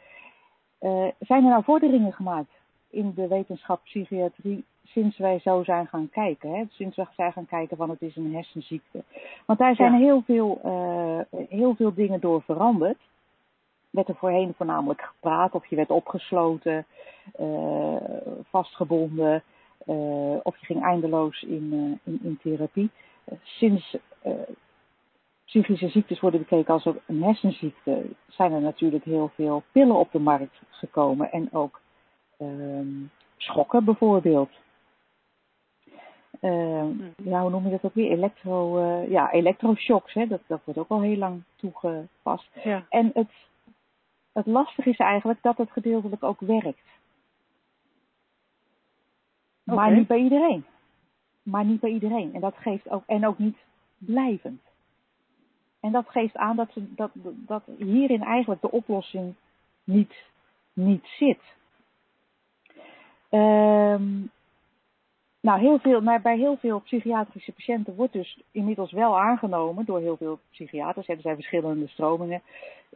[0.83, 2.51] Uh, zijn er nou vorderingen gemaakt
[2.89, 6.49] in de wetenschap psychiatrie sinds wij zo zijn gaan kijken?
[6.53, 6.63] Hè?
[6.69, 9.03] Sinds we zijn gaan kijken van het is een hersenziekte.
[9.45, 9.97] Want daar zijn Ja.
[9.97, 12.97] heel, veel, uh, heel veel dingen door veranderd.
[13.89, 16.85] Werd er voorheen voornamelijk gepraat of je werd opgesloten,
[17.39, 17.95] uh,
[18.49, 19.43] vastgebonden.
[20.43, 22.89] Of je ging eindeloos in, in, in therapie.
[23.41, 23.97] Sinds
[25.53, 30.19] psychische ziektes worden bekeken als een hersenziekte, zijn er natuurlijk heel veel pillen op de
[30.19, 31.31] markt gekomen.
[31.31, 31.81] En ook
[33.37, 34.49] schokken bijvoorbeeld.
[37.23, 38.11] ja, hoe noem je dat ook weer?
[38.11, 40.27] Elektro, ja, elektroshocks, hè?
[40.27, 42.49] Dat, dat wordt ook al heel lang toegepast.
[42.63, 42.85] Ja.
[42.89, 43.31] En het,
[44.31, 46.91] het lastige is eigenlijk dat het gedeeltelijk ook werkt.
[49.63, 50.65] Maar niet bij iedereen.
[51.43, 52.33] Maar niet bij iedereen.
[52.33, 53.57] En dat geeft ook, en ook niet
[53.97, 54.61] blijvend.
[55.83, 59.33] En dat geeft aan dat, dat, dat hierin eigenlijk de oplossing
[59.83, 60.13] niet,
[60.73, 61.41] niet zit.
[63.29, 64.31] Um,
[65.39, 69.99] nou, heel veel, maar bij heel veel psychiatrische patiënten wordt dus inmiddels wel aangenomen door
[69.99, 72.41] heel veel psychiaters, er zijn verschillende stromingen,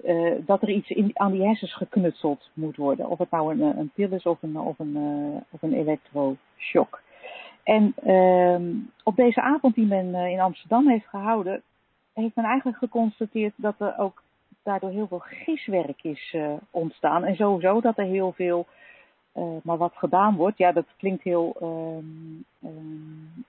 [0.04, 3.10] uh, dat er iets in, aan die hersens geknutseld moet worden.
[3.10, 7.02] Of het nou een, een pil is of een, of een, uh, of een elektroshock.
[7.63, 11.62] En uh, op deze avond die men in Amsterdam heeft gehouden,
[12.21, 14.23] heeft men eigenlijk geconstateerd dat er ook
[14.63, 17.23] daardoor heel veel giswerk is uh, ontstaan.
[17.23, 18.67] En sowieso dat er heel veel
[19.36, 23.45] uh, maar wat gedaan wordt, ja, dat klinkt heel um, um,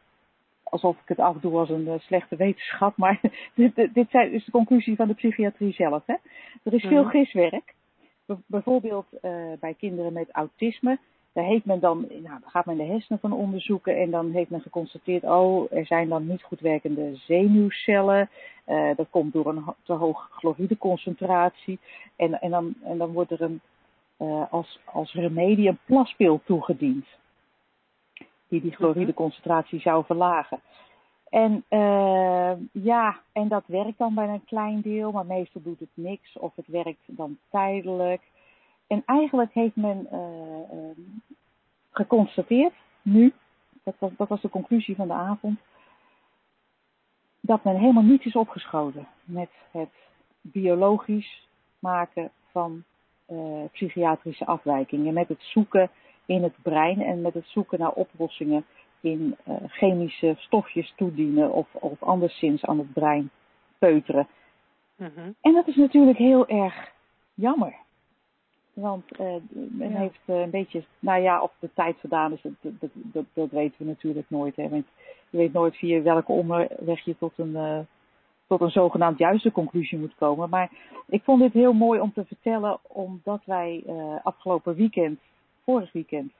[0.62, 3.20] alsof ik het afdoe als een uh, slechte wetenschap, maar
[3.54, 6.02] dit, dit, is de conclusie van de psychiatrie zelf.
[6.06, 6.14] Hè?
[6.62, 7.10] Er is veel Mhm.
[7.10, 7.74] giswerk.
[8.46, 10.98] Bijvoorbeeld uh, bij kinderen met autisme.
[11.32, 14.60] Daar heeft men dan, nou, gaat men de hersenen van onderzoeken en dan heeft men
[14.60, 18.30] geconstateerd, oh, er zijn dan niet goed werkende zenuwcellen.
[18.66, 21.78] Uh, dat komt door een te hoge chlorideconcentratie.
[22.16, 23.60] En, en, dan, en dan wordt er een
[24.18, 27.06] uh, als, als remedie een plaspil toegediend.
[28.48, 30.60] Die die chlorideconcentratie zou verlagen.
[31.28, 35.88] En uh, ja, en dat werkt dan bij een klein deel, maar meestal doet het
[35.94, 38.22] niks of het werkt dan tijdelijk.
[38.88, 40.18] En eigenlijk heeft men uh,
[40.78, 40.90] uh,
[41.90, 43.32] geconstateerd, nu,
[43.82, 45.58] dat was, dat was de conclusie van de avond,
[47.40, 49.92] dat men helemaal niets is opgeschoten met het
[50.40, 51.48] biologisch
[51.78, 52.84] maken van
[53.28, 55.14] uh, psychiatrische afwijkingen.
[55.14, 55.90] Met het zoeken
[56.26, 58.64] in het brein en met het zoeken naar oplossingen
[59.00, 63.30] in uh, chemische stofjes toedienen of, of anderszins aan het brein
[63.78, 64.28] peuteren.
[64.96, 65.32] Mhm.
[65.40, 66.92] En dat is natuurlijk heel erg
[67.34, 67.74] jammer.
[68.80, 69.98] Want uh, men Ja.
[69.98, 73.50] heeft uh, een beetje, nou ja, of de tijd vandaan is, dat, dat, dat, dat
[73.50, 74.56] weten we natuurlijk nooit.
[74.56, 74.68] Hè?
[74.68, 74.86] Want
[75.30, 77.78] je weet nooit via welke omweg je tot een, uh,
[78.46, 80.48] tot een zogenaamd juiste conclusie moet komen.
[80.48, 80.70] Maar
[81.08, 83.84] ik vond dit heel mooi om te vertellen, omdat wij
[84.22, 85.20] afgelopen weekend,
[85.64, 86.32] vorig weekend,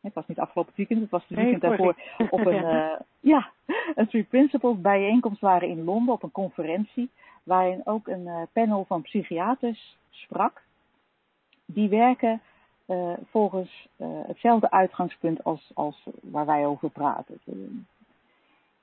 [0.00, 2.98] het was niet afgelopen weekend, het was het Nee, weekend vorig daarvoor, op een,
[3.32, 3.50] ja,
[3.94, 7.10] een Three Principles bijeenkomst waren in Londen op een conferentie,
[7.42, 10.62] waarin ook een panel van psychiaters sprak.
[11.72, 12.40] Die werken
[12.86, 17.40] uh, volgens uh, hetzelfde uitgangspunt als, als waar wij over praten.
[17.44, 17.54] Uh,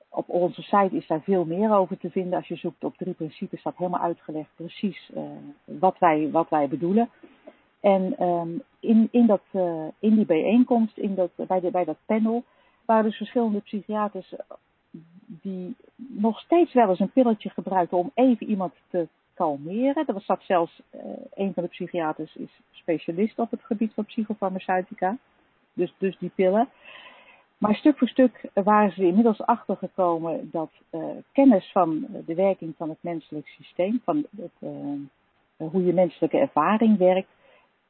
[0.08, 2.38] op onze site is daar veel meer over te vinden.
[2.38, 5.12] Als je zoekt op drie principes, staat helemaal uitgelegd precies
[5.64, 7.08] wat, wij, wat wij bedoelen.
[7.80, 9.42] En um, in, in, dat,
[9.98, 12.44] in die bijeenkomst, in dat, bij, de, bij dat panel,
[12.84, 14.34] waren dus verschillende psychiaters
[15.26, 20.06] die nog steeds wel eens een pilletje gebruikten om even iemand te kalmeren.
[20.06, 21.00] Er dat zelfs uh,
[21.34, 25.16] een van de psychiaters is specialist op het gebied van psychofarmaceutica.
[25.72, 26.68] Dus, dus die pillen.
[27.58, 32.88] Maar stuk voor stuk waren ze inmiddels achtergekomen dat uh, kennis van de werking van
[32.88, 37.28] het menselijk systeem, van het, uh, hoe je menselijke ervaring werkt,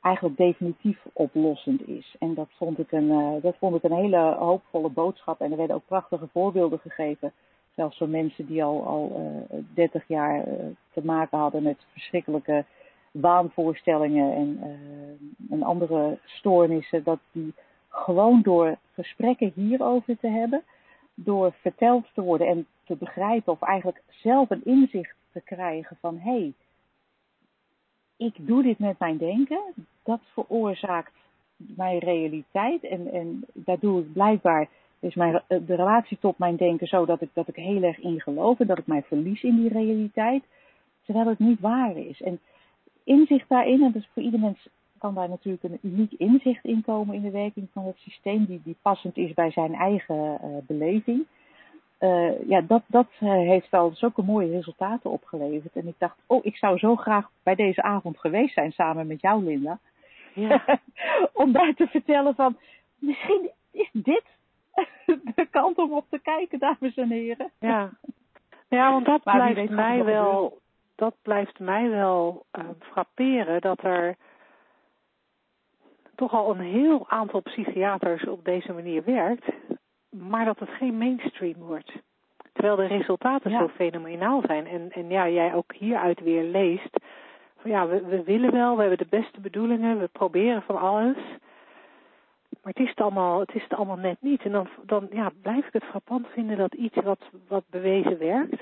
[0.00, 2.16] eigenlijk definitief oplossend is.
[2.18, 5.40] En dat vond ik een, dat vond ik een hele hoopvolle boodschap.
[5.40, 7.32] En er werden ook prachtige voorbeelden gegeven.
[7.78, 9.12] Zelfs voor mensen die al, al
[9.52, 10.54] uh, 30 jaar uh,
[10.92, 12.64] te maken hadden met verschrikkelijke
[13.10, 17.04] waanvoorstellingen en, uh, en andere stoornissen.
[17.04, 17.54] Dat die
[17.88, 20.62] gewoon door gesprekken hierover te hebben,
[21.14, 26.18] door verteld te worden en te begrijpen of eigenlijk zelf een inzicht te krijgen van
[26.18, 26.52] hé, hey,
[28.16, 29.60] ik doe dit met mijn denken.
[30.02, 31.14] Dat veroorzaakt
[31.56, 32.84] mijn realiteit.
[32.84, 34.68] En, en daar doe ik blijkbaar,
[35.00, 38.20] is mijn, de relatie tot mijn denken zo dat ik, dat ik heel erg in
[38.20, 40.44] geloof en dat ik mij verlies in die realiteit.
[41.04, 42.22] Terwijl het niet waar is.
[42.22, 42.40] En
[43.04, 47.14] inzicht daarin, en dus voor ieder mens kan daar natuurlijk een uniek inzicht in komen
[47.14, 51.26] in de werking van het systeem, die, die passend is bij zijn eigen uh, beleving.
[52.00, 55.76] Uh, ja, dat, dat heeft al zulke mooie resultaten opgeleverd.
[55.76, 59.20] En ik dacht, oh, ik zou zo graag bij deze avond geweest zijn samen met
[59.20, 59.78] jou, Linda.
[60.34, 60.80] Ja.
[61.32, 62.56] om daar te vertellen van,
[62.98, 64.24] misschien is dit
[65.34, 67.50] de kant om op te kijken, dames en heren.
[67.58, 67.90] Ja,
[68.68, 70.58] ja want dat maar blijft mij wel,
[70.94, 74.16] dat blijft mij wel uh, frapperen dat er
[76.14, 79.46] toch al een heel aantal psychiaters op deze manier werkt,
[80.10, 81.92] maar dat het geen mainstream wordt.
[82.52, 83.58] Terwijl de resultaten ja.
[83.58, 84.66] zo fenomenaal zijn.
[84.66, 86.96] En, en ja, jij ook hieruit weer leest.
[87.56, 91.16] Van ja, we, we willen wel, we hebben de beste bedoelingen, we proberen van alles.
[92.68, 94.42] Maar het is het allemaal, het is het allemaal net niet.
[94.42, 98.60] En dan, dan ja, blijf ik het frappant vinden dat iets wat, wat bewezen werkt,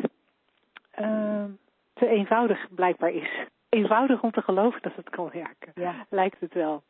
[0.98, 1.44] uh,
[1.92, 3.46] te eenvoudig blijkbaar is.
[3.68, 6.06] Eenvoudig om te geloven dat het kan werken, ja.
[6.08, 6.82] lijkt het wel.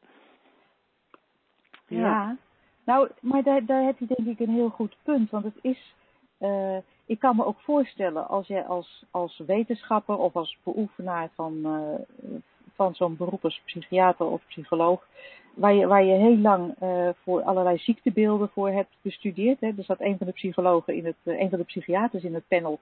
[1.87, 1.98] Ja.
[1.98, 2.37] ja.
[2.85, 5.31] Nou, maar daar, daar heb je denk ik een heel goed punt.
[5.31, 5.94] Want het is,
[6.40, 6.76] uh,
[7.07, 12.40] ik kan me ook voorstellen als je als, als wetenschapper of als beoefenaar van, uh,
[12.77, 15.07] van zo'n beroep als psychiater of psycholoog,
[15.55, 19.61] waar je, waar je heel lang uh, voor allerlei ziektebeelden voor hebt bestudeerd.
[19.61, 19.67] Hè.
[19.67, 22.79] Er zat een van de psychologen in het, een van de psychiaters in het panel,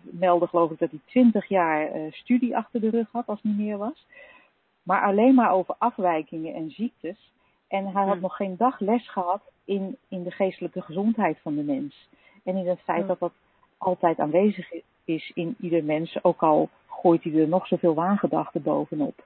[0.00, 3.66] meldde geloof ik dat hij twintig jaar studie achter de rug had, als het niet
[3.66, 4.06] meer was.
[4.82, 7.32] Maar alleen maar over afwijkingen en ziektes.
[7.68, 11.62] En hij had nog geen dag les gehad in, in de geestelijke gezondheid van de
[11.62, 12.08] mens.
[12.44, 13.32] En in het feit dat dat
[13.78, 14.72] altijd aanwezig
[15.04, 16.68] is in ieder mens, ook al
[17.02, 19.24] gooit hij er nog zoveel waangedachten bovenop.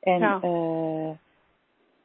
[0.00, 0.40] En, ja.
[0.42, 1.10] uh,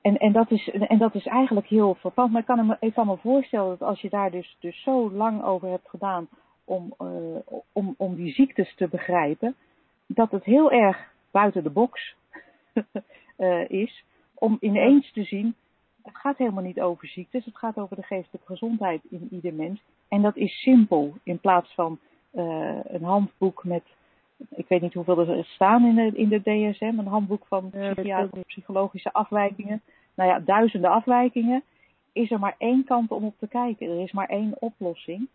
[0.02, 2.32] en, en, dat is, en dat is eigenlijk heel verpand.
[2.32, 5.12] Maar ik kan, me, ik kan me voorstellen dat als je daar dus, dus zo
[5.12, 6.28] lang over hebt gedaan
[6.66, 7.08] om, uh,
[7.72, 9.56] om, om die ziektes te begrijpen,
[10.06, 12.16] dat het heel erg buiten de box
[13.38, 15.56] uh, is om ineens te zien,
[16.04, 19.82] het gaat helemaal niet over ziektes, het gaat over de geestelijke gezondheid in ieder mens.
[20.08, 22.00] En dat is simpel, in plaats van
[22.34, 23.84] uh, een handboek met,
[24.50, 28.46] ik weet niet hoeveel er staan in de, in de DSM, een handboek van psychiatrische
[28.48, 29.82] psychologische afwijkingen.
[30.14, 31.64] Nou ja, duizenden afwijkingen.
[32.12, 33.90] Is er maar één kant om op te kijken.
[33.90, 35.28] Er is maar één oplossing.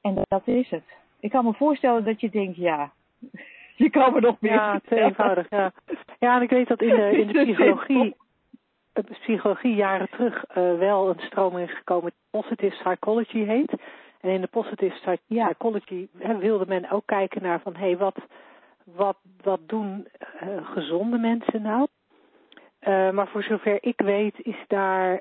[0.00, 0.84] En dat is het.
[1.20, 2.92] Ik kan me voorstellen dat je denkt, ja,
[3.84, 5.72] je kan me nog meer Ja, eenvoudig, ja.
[6.18, 8.14] Ja, en ik weet dat in de, in de psychologie,
[8.92, 13.72] de psychologie jaren terug uh, wel een stroming is gekomen die positive psychology heet.
[14.22, 14.94] En in de positive
[15.34, 16.38] psychology ja.
[16.38, 18.16] wilde men ook kijken naar van, hé, hey, wat,
[18.84, 20.08] wat, wat doen
[20.42, 21.86] uh, gezonde mensen nou?
[22.80, 25.20] Uh, maar voor zover ik weet is daar,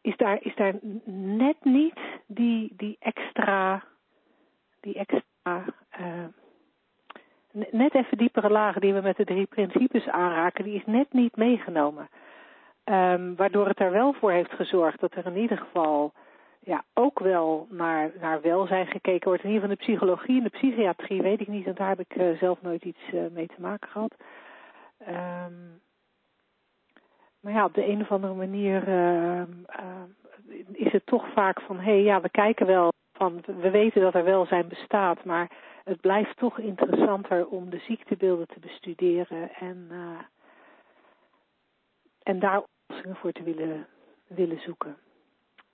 [0.00, 0.74] is daar, is daar
[1.14, 3.84] net niet die, die extra,
[4.80, 5.64] die extra
[7.70, 11.36] net even diepere lagen die we met de drie principes aanraken, die is net niet
[11.36, 12.08] meegenomen.
[12.84, 16.12] Um, waardoor het er wel voor heeft gezorgd dat er in ieder geval
[16.64, 19.44] ja, ook wel naar, naar welzijn gekeken wordt.
[19.44, 22.14] In ieder geval de psychologie en de psychiatrie weet ik niet, want daar heb ik
[22.16, 24.14] uh, zelf nooit iets uh, mee te maken gehad.
[25.08, 25.80] Um,
[27.40, 29.42] maar ja, op de een of andere manier uh,
[30.72, 34.14] is het toch vaak van, hé hey, ja, we kijken wel van, we weten dat
[34.14, 35.50] er welzijn bestaat, maar
[35.84, 39.90] het blijft toch interessanter om de ziektebeelden te bestuderen en,
[42.22, 43.86] en daar oplossingen voor te willen,
[44.26, 44.96] willen zoeken.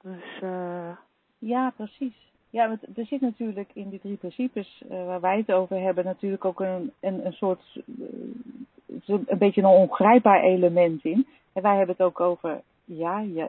[0.02, 0.90] Dus, uh,
[1.38, 2.26] ja, precies.
[2.50, 6.44] Ja, er zit natuurlijk in die drie principes uh, waar wij het over hebben natuurlijk
[6.44, 11.26] ook een, een, een soort, uh, een beetje een ongrijpbaar element in.
[11.52, 13.48] En wij hebben het ook over, ja, ja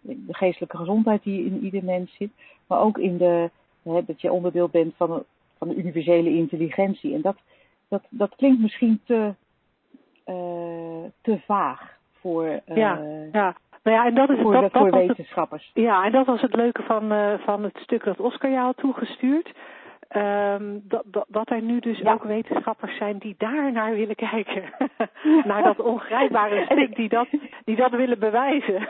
[0.00, 2.30] de geestelijke gezondheid die in ieder mens zit,
[2.66, 3.50] maar ook in de,
[3.82, 5.24] hè, dat je onderdeel bent van
[5.62, 7.14] van de universele intelligentie.
[7.14, 7.36] En dat,
[7.88, 9.34] dat, dat klinkt misschien te,
[10.26, 13.00] uh, te vaag voor, uh, ja,
[13.32, 13.56] ja.
[13.82, 15.70] Nou ja, en dat is voor, dat, voor dat wetenschappers.
[15.74, 18.64] Het, ja, en dat was het leuke van, uh, van het stuk dat Oscar jou
[18.64, 19.52] had toegestuurd.
[20.16, 22.12] Um, dat, dat, dat er nu dus ja.
[22.12, 24.62] ook wetenschappers zijn die daar naar willen kijken.
[25.44, 27.28] naar dat ongrijpbare stuk die dat,
[27.64, 28.88] die dat willen bewijzen.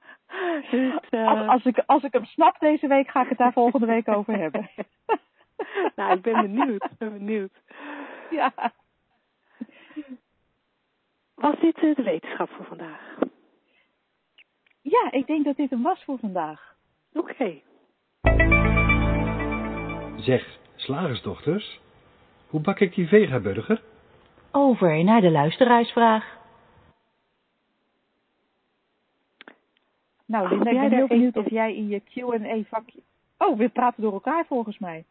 [0.70, 1.28] dus, uh...
[1.28, 4.08] als, als, ik, als ik hem snap deze week, ga ik het daar volgende week
[4.08, 4.70] over hebben.
[5.96, 6.84] nou, ik ben benieuwd.
[6.84, 7.52] Ik ben benieuwd.
[8.30, 8.52] Ja.
[11.34, 13.18] Was dit eh, de wetenschap voor vandaag?
[14.90, 16.74] Ja, ik denk dat dit hem was voor vandaag.
[17.12, 17.30] Oké.
[17.30, 17.62] Okay.
[20.16, 21.80] Zeg, slagersdochters,
[22.48, 23.82] Hoe bak ik die vegaburger?
[24.50, 26.38] Over naar de luisteraarsvraag.
[30.26, 33.00] Nou, Linda, ik jij ben heel er benieuwd een- of jij in je Q&A vakje...
[33.38, 35.04] Oh, we praten door elkaar volgens mij.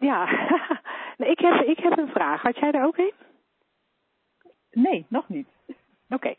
[0.00, 0.24] Ja,
[1.18, 2.42] nee, ik, heb, ik heb een vraag.
[2.42, 3.12] Had jij er ook een?
[4.70, 5.48] Nee, nog niet.
[6.08, 6.34] Oké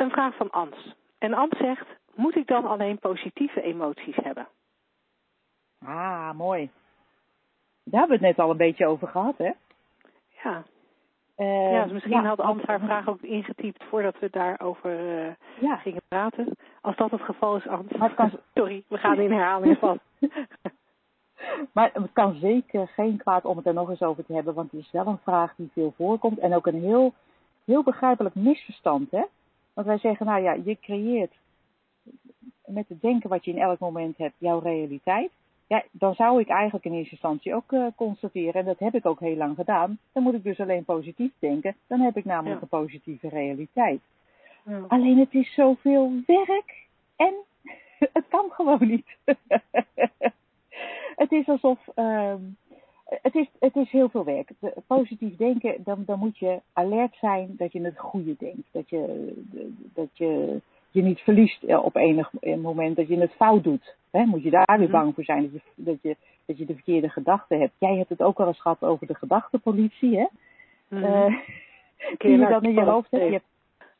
[0.11, 0.95] vraag van Ans.
[1.17, 1.85] En Ans zegt,
[2.15, 4.47] moet ik dan alleen positieve emoties hebben?
[5.85, 6.69] Ah, mooi.
[7.83, 9.51] Daar hebben we het net al een beetje over gehad, hè?
[10.43, 10.63] Ja,
[11.35, 14.91] Eh, ja dus misschien had Ans haar vraag ook ingetypt voordat we daarover
[15.59, 16.57] Ja, gingen praten.
[16.81, 18.15] Als dat het geval is, Ans.
[18.15, 19.99] Kan- Sorry, we gaan in herhaling van.
[21.73, 24.71] maar het kan zeker geen kwaad om het er nog eens over te hebben, want
[24.71, 27.13] het is wel een vraag die veel voorkomt en ook een heel,
[27.65, 29.23] heel begrijpelijk misverstand, hè?
[29.73, 31.33] Want wij zeggen, nou ja, je creëert
[32.65, 35.31] met het denken wat je in elk moment hebt, jouw realiteit.
[35.67, 39.05] Ja, dan zou ik eigenlijk in eerste instantie ook eh, constateren, en dat heb ik
[39.05, 42.55] ook heel lang gedaan, dan moet ik dus alleen positief denken, dan heb ik namelijk
[42.55, 42.61] Ja.
[42.61, 44.01] een positieve realiteit.
[44.65, 44.81] Ja.
[44.87, 47.33] Alleen het is zoveel werk en
[48.13, 49.07] het kan gewoon niet.
[51.21, 51.87] het is alsof.
[51.95, 52.39] ehm,
[53.21, 54.49] het, is, het is heel veel werk.
[54.87, 58.67] Positief denken, dan, dan moet je alert zijn dat je het goede denkt.
[58.71, 59.33] Dat je,
[59.93, 63.95] dat je je niet verliest eh, op enig moment dat je het fout doet.
[64.11, 64.91] Moet je daar weer Mhm.
[64.91, 67.73] bang voor zijn dat je, dat, je, dat je de verkeerde gedachten hebt.
[67.77, 70.17] Jij hebt het ook al eens gehad over de gedachtenpolitie.
[70.17, 70.25] Hè?
[70.89, 71.39] Kun
[72.17, 73.23] die je dan in je hoofd hebt.
[73.23, 73.45] Je over hebt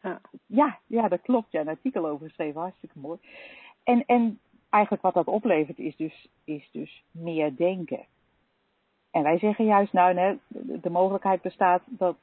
[0.02, 0.22] Ja.
[0.46, 1.52] ja, ja, dat klopt.
[1.52, 3.20] Ja, een artikel over geschreven, hartstikke mooi.
[3.84, 4.40] En, en
[4.70, 8.06] eigenlijk wat dat oplevert is dus, is dus meer denken.
[9.12, 10.40] En wij zeggen juist, nou, nee,
[10.82, 12.16] de, mogelijkheid bestaat dat,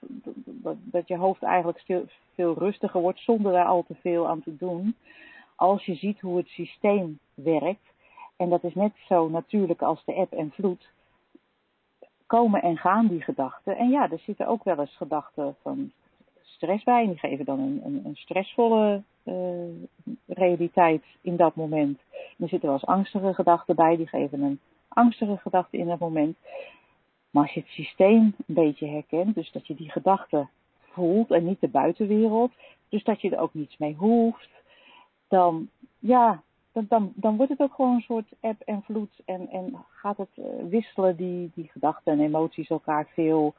[0.45, 4.57] dat, dat je hoofd eigenlijk veel, rustiger wordt zonder daar al te veel aan te
[4.57, 4.97] doen.
[5.57, 7.87] Als je ziet hoe het systeem werkt.
[8.37, 10.89] En dat is net zo natuurlijk als de app en vloed.
[12.27, 13.77] Komen en gaan die gedachten.
[13.77, 15.93] En ja, er zitten ook wel eens gedachten van
[16.43, 17.03] stress bij.
[17.03, 19.35] En die geven dan een, een, een stressvolle eh,
[20.27, 22.01] realiteit in dat moment.
[22.13, 23.97] En er zitten wel eens angstige gedachten bij.
[23.97, 26.37] Die geven een angstige gedachte in dat moment.
[27.31, 31.45] Maar als je het systeem een beetje herkent, dus dat je die gedachten voelt en
[31.45, 32.53] niet de buitenwereld,
[32.89, 34.49] dus dat je er ook niets mee hoeft,
[35.29, 35.69] dan,
[35.99, 39.85] ja, dan, dan, dan wordt het ook gewoon een soort app en vloed en, en
[39.91, 43.55] gaat het eh, wisselen die, die gedachten en emoties elkaar veel,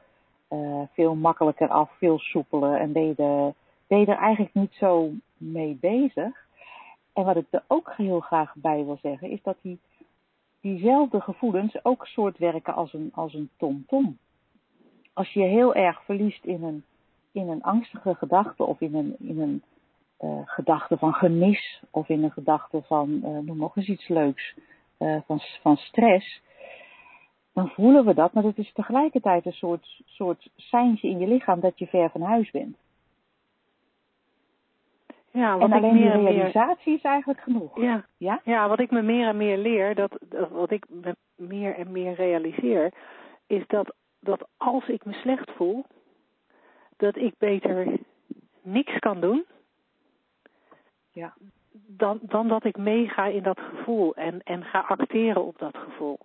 [0.48, 3.54] eh, veel makkelijker af, veel soepeler en ben er,
[3.86, 6.48] ben je er eigenlijk niet zo mee bezig.
[7.12, 9.78] En wat ik er ook heel graag bij wil zeggen, is dat die,
[10.60, 14.18] diezelfde gevoelens ook soort werken als een, als een tom-tom.
[15.12, 16.84] Als je heel erg verliest in een,
[17.32, 19.62] in een angstige gedachte of in een, in een
[20.16, 24.54] eh, gedachte van gemis of in een gedachte van, eh, noem nog eens iets leuks,
[24.96, 26.42] eh, van, van stress,
[27.52, 31.60] dan voelen we dat, maar het is tegelijkertijd een soort, soort seintje in je lichaam
[31.60, 32.76] dat je ver van huis bent.
[35.32, 36.32] Ja, wat En ik alleen die meer...
[36.32, 37.80] realisatie is eigenlijk genoeg.
[37.80, 38.40] Ja, Ja?
[38.44, 40.18] ja, wat ik me meer en meer leer, dat,
[40.50, 42.92] wat ik me meer en meer realiseer,
[43.46, 45.84] is dat, dat als ik me slecht voel,
[46.96, 47.86] dat ik beter
[48.62, 49.44] niks kan doen
[51.12, 51.34] Ja.
[51.72, 56.18] dan, dan dat ik meega in dat gevoel en, en ga acteren op dat gevoel.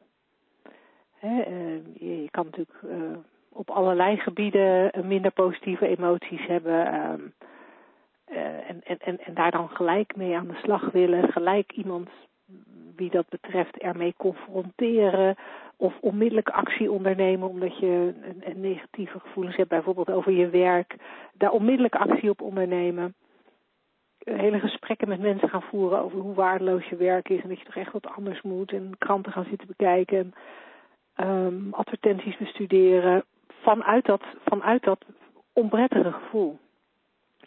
[1.15, 3.17] Hè, eh, je, je kan natuurlijk eh,
[3.49, 6.85] op allerlei gebieden minder positieve emoties hebben.
[6.85, 7.47] ehm, eh,
[8.35, 11.31] en, en, en, en daar dan gelijk mee aan de slag willen.
[11.31, 12.09] Gelijk iemand
[12.95, 15.35] wie dat betreft ermee confronteren.
[15.77, 19.69] Of onmiddellijk actie ondernemen omdat je een, een negatieve gevoelens hebt.
[19.69, 20.95] Bijvoorbeeld over je werk.
[21.33, 23.13] Daar onmiddellijk actie op ondernemen.
[24.17, 27.41] Eh, Hele gesprekken met mensen gaan voeren over hoe waardeloos je werk is.
[27.41, 28.71] En dat je toch echt wat anders moet.
[28.71, 30.17] En kranten gaan zitten bekijken.
[30.17, 30.33] En,
[31.15, 33.23] ehm, advertenties bestuderen.
[33.61, 35.05] Vanuit dat, vanuit dat
[35.53, 36.57] onprettige gevoel.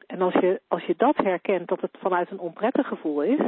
[0.09, 3.41] En als je, als je dat herkent, dat het vanuit een onprettig gevoel is,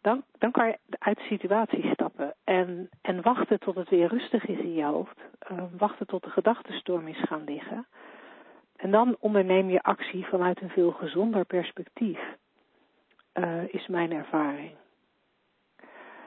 [0.00, 2.34] dan, dan kan je uit de situatie stappen.
[2.44, 5.18] En, en wachten tot het weer rustig is in je hoofd.
[5.52, 7.86] Uh, wachten tot de gedachtenstorm is gaan liggen.
[8.76, 12.20] En dan onderneem je actie vanuit een veel gezonder perspectief.
[13.34, 14.70] Uh, is mijn ervaring.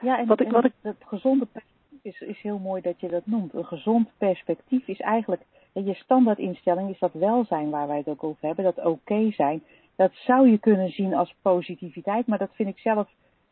[0.00, 0.72] Ja, en, wat ik, wat ik...
[0.80, 3.54] het gezonde perspectief is, is heel mooi dat je dat noemt.
[3.54, 5.42] Een gezond perspectief is eigenlijk,
[5.82, 9.62] je standaardinstelling is dat welzijn waar wij het ook over hebben, dat oké okay zijn.
[9.96, 13.08] Dat zou je kunnen zien als positiviteit, maar dat vind ik zelf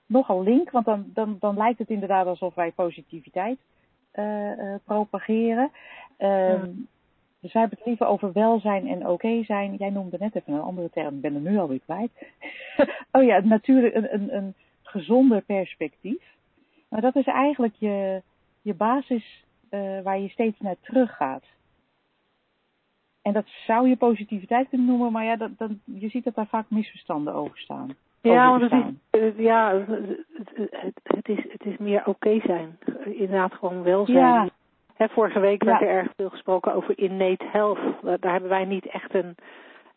[0.06, 3.58] nogal link, want dan, dan, dan lijkt het inderdaad alsof wij positiviteit
[4.14, 5.70] uh, uh, propageren.
[6.18, 6.68] Uh, ja.
[7.40, 9.74] Dus wij hebben het liever over welzijn en oké okay zijn.
[9.74, 12.10] Jij noemde net even een andere term, ik ben er nu alweer kwijt.
[13.12, 16.22] oh ja, natuurlijk een, een, een gezonder perspectief.
[16.88, 18.22] Maar dat is eigenlijk je,
[18.62, 21.44] je basis uh, waar je steeds naar terug gaat.
[23.22, 26.46] En dat zou je positiviteit kunnen noemen, maar ja, dat, dat, je ziet dat daar
[26.46, 27.94] vaak misverstanden over staan.
[28.20, 28.72] Ja, want het
[29.10, 29.84] is, ja,
[31.02, 32.78] het, is, het is meer oké zijn.
[33.04, 34.50] Inderdaad, gewoon welzijn.
[34.96, 35.08] Ja.
[35.08, 37.78] Vorige week werd er erg veel gesproken over innate health.
[38.02, 39.34] Daar hebben wij niet echt een,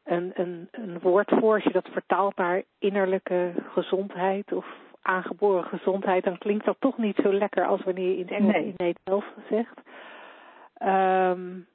[0.03, 1.53] een, een, een woord voor.
[1.53, 4.65] Als je dat vertaalt naar innerlijke gezondheid of
[5.01, 8.53] aangeboren gezondheid, dan klinkt dat toch niet zo lekker als wanneer je in het Engels
[8.53, 8.73] nee.
[8.77, 9.81] innate health zegt.
[10.81, 11.67] Um,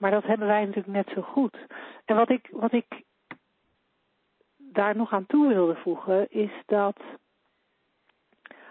[0.00, 1.56] maar dat hebben wij natuurlijk net zo goed.
[2.04, 3.02] En wat ik, wat ik
[4.56, 6.96] daar nog aan toe wilde voegen, is dat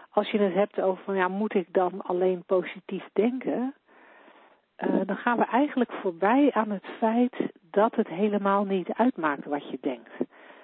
[0.10, 3.74] als je het hebt over van ja, moet ik dan alleen positief denken?
[4.78, 9.70] Uh, dan gaan we eigenlijk voorbij aan het feit dat het helemaal niet uitmaakt wat
[9.70, 10.12] je denkt.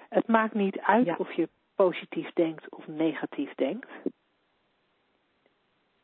[0.08, 3.88] Het maakt niet uit of je positief denkt of negatief denkt.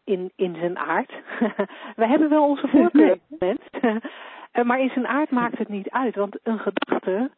[0.05, 1.13] In, in zijn aard.
[2.01, 3.19] we hebben wel onze voorkeur.
[4.53, 7.31] Eh, maar in zijn aard maakt het niet uit, want een gedachte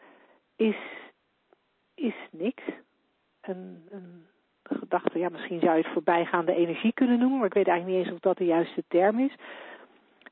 [0.56, 0.76] is,
[1.94, 2.62] is niks.
[3.40, 4.26] Een, een
[4.62, 8.06] gedachte, ja, misschien zou je het voorbijgaande energie kunnen noemen, maar ik weet eigenlijk niet
[8.06, 9.34] eens of dat de juiste term is.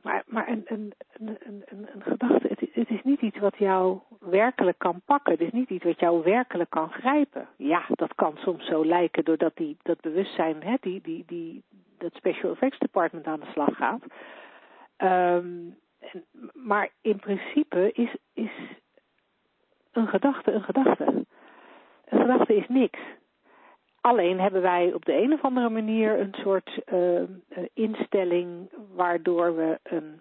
[0.02, 3.98] Maar, maar een, een, een, een, een gedachte, het, het, is niet iets wat jou
[4.18, 5.32] werkelijk kan pakken.
[5.32, 7.48] Het is niet iets wat jou werkelijk kan grijpen.
[7.56, 11.62] Ja, dat kan soms zo lijken doordat die, dat bewustzijn, hè, die, die, die,
[11.98, 14.02] dat Special Effects Department aan de slag gaat.
[14.98, 15.76] Um,
[16.52, 18.50] maar in principe is, is
[19.92, 21.04] een gedachte een gedachte.
[22.04, 22.98] Een gedachte is niks.
[24.00, 27.22] Alleen hebben wij op de een of andere manier een soort uh,
[27.74, 30.20] instelling waardoor we een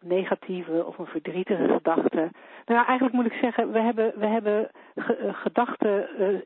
[0.00, 2.30] negatieve of een verdrietige gedachte.
[2.64, 4.70] Nou, eigenlijk moet ik zeggen, we hebben, we hebben
[5.32, 6.38] gedachten uh,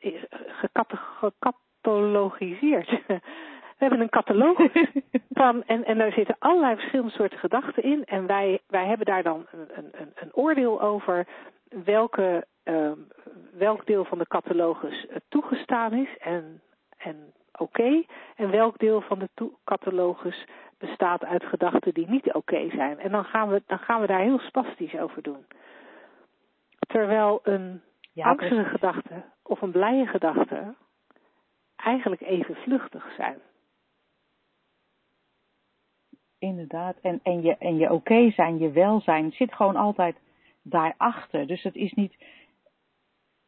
[1.20, 3.00] gecatalogiseerd.
[3.78, 4.70] We hebben een catalogus
[5.30, 8.04] van, en, en daar zitten allerlei verschillende soorten gedachten in.
[8.04, 11.26] En wij, wij hebben daar dan een, een, een oordeel over
[11.84, 12.90] welke, uh,
[13.52, 16.60] welk deel van de catalogus toegestaan is en,
[16.96, 17.62] en oké.
[17.62, 18.06] Okay,
[18.36, 20.46] en welk deel van de catalogus
[20.78, 22.98] bestaat uit gedachten die niet oké okay zijn.
[22.98, 25.46] En dan gaan, we, dan gaan we daar heel spastisch over doen.
[26.78, 30.74] Terwijl een ja, angstige gedachte of een blije gedachte
[31.76, 33.38] eigenlijk even vluchtig zijn.
[36.38, 36.96] Inderdaad.
[37.02, 40.16] En, en je, en je oké zijn, je welzijn, zit gewoon altijd
[40.62, 41.46] daarachter.
[41.46, 42.14] Dus het is niet,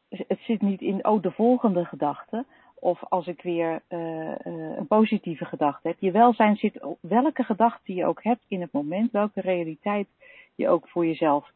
[0.09, 2.45] het zit niet in, oh, de volgende gedachte.
[2.75, 4.35] Of als ik weer uh, uh,
[4.77, 5.97] een positieve gedachte heb.
[6.01, 10.09] Je welzijn zit, welke gedachte je ook hebt in het moment, welke realiteit
[10.55, 11.53] je ook voor jezelf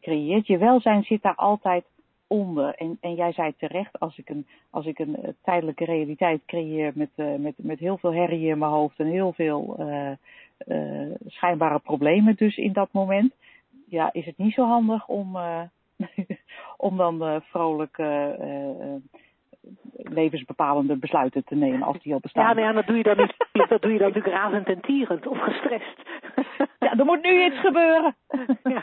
[0.00, 0.46] creëert.
[0.46, 1.84] Je welzijn zit daar altijd
[2.26, 2.74] onder.
[2.74, 7.10] En, en jij zei terecht, als ik een, als ik een tijdelijke realiteit creëer met,
[7.38, 9.76] met, met heel veel herrie in mijn hoofd en heel veel
[11.26, 13.34] schijnbare problemen dus in dat moment,
[13.86, 15.38] ja, is het niet zo handig om,
[16.76, 17.98] om dan vrolijk
[19.96, 22.44] levensbepalende besluiten te nemen als die al bestaan.
[22.44, 23.34] Ja, nou ja, dat doe je dan niet.
[23.68, 26.02] dat doe je dan natuurlijk razend en tierend of gestrest.
[26.84, 28.16] ja, er moet nu iets gebeuren.
[28.62, 28.82] ja.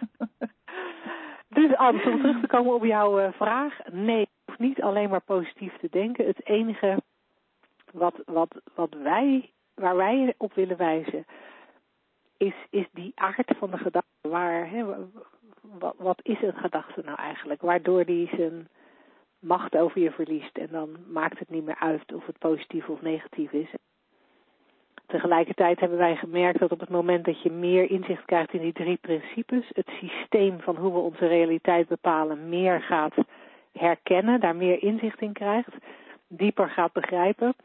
[1.49, 3.79] Dus Ans, om terug te komen op jouw uh, vraag.
[3.91, 6.25] Nee, je hoeft niet alleen maar positief te denken.
[6.25, 7.01] Het enige
[7.91, 11.25] wat, wat, wat wij, waar wij op willen wijzen,
[12.43, 14.07] is, is die aard van de gedachte.
[14.21, 14.83] Waar, hè,
[15.61, 17.61] wat, wat is een gedachte nou eigenlijk?
[17.61, 18.67] Waardoor die zijn
[19.39, 20.57] macht over je verliest.
[20.57, 23.69] En dan maakt het niet meer uit of het positief of negatief is.
[25.05, 28.73] Tegelijkertijd hebben wij gemerkt dat op het moment dat je meer inzicht krijgt in die
[28.73, 33.13] drie principes, het systeem van hoe we onze realiteit bepalen meer gaat
[33.71, 35.71] herkennen, daar meer inzicht in krijgt,
[36.27, 37.55] dieper gaat begrijpen,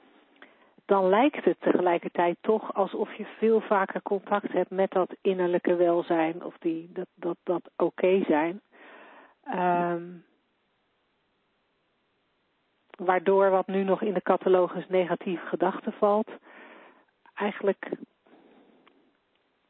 [0.88, 6.44] dan lijkt het tegelijkertijd toch alsof je veel vaker contact hebt met dat innerlijke welzijn
[6.44, 8.60] of die, dat, dat, dat oké zijn.
[9.54, 10.24] Um,
[12.96, 16.30] waardoor wat nu nog in de catalogus negatieve gedachten valt,
[17.34, 17.90] eigenlijk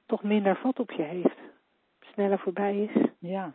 [0.07, 1.39] toch minder vat op je heeft.
[2.01, 3.11] Sneller voorbij is.
[3.19, 3.53] Ja.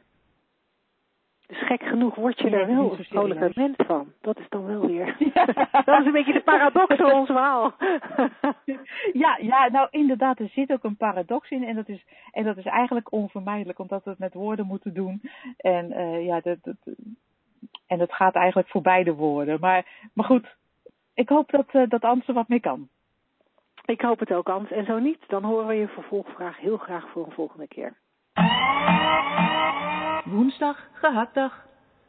[1.48, 4.12] Dus gek genoeg word je er wel een vrolijker mens van.
[4.22, 5.16] Dat is dan wel weer.
[5.86, 7.74] dat is een beetje de paradox van ons verhaal.
[9.24, 11.64] ja, ja, nou inderdaad, er zit ook een paradox in.
[11.64, 15.22] En dat is, en dat is eigenlijk onvermijdelijk, omdat we het met woorden moeten doen.
[15.58, 16.96] En uh, ja, dat, dat,
[17.88, 19.60] en het gaat eigenlijk voorbij de woorden.
[19.60, 20.56] Maar, maar goed,
[21.14, 22.88] ik hoop dat, uh, dat wat meer kan.
[23.86, 24.72] Ik hoop het ook, Ans.
[24.72, 27.94] En zo niet, dan horen we je vervolgvraag heel graag voor een volgende keer.
[30.24, 31.66] Woensdag, gehaktdag.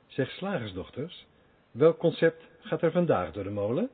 [0.06, 1.26] Zeg slagersdochters,
[1.70, 3.90] welk concept gaat er vandaag door de molen?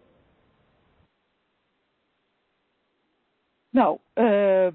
[3.71, 4.69] Nou, uh,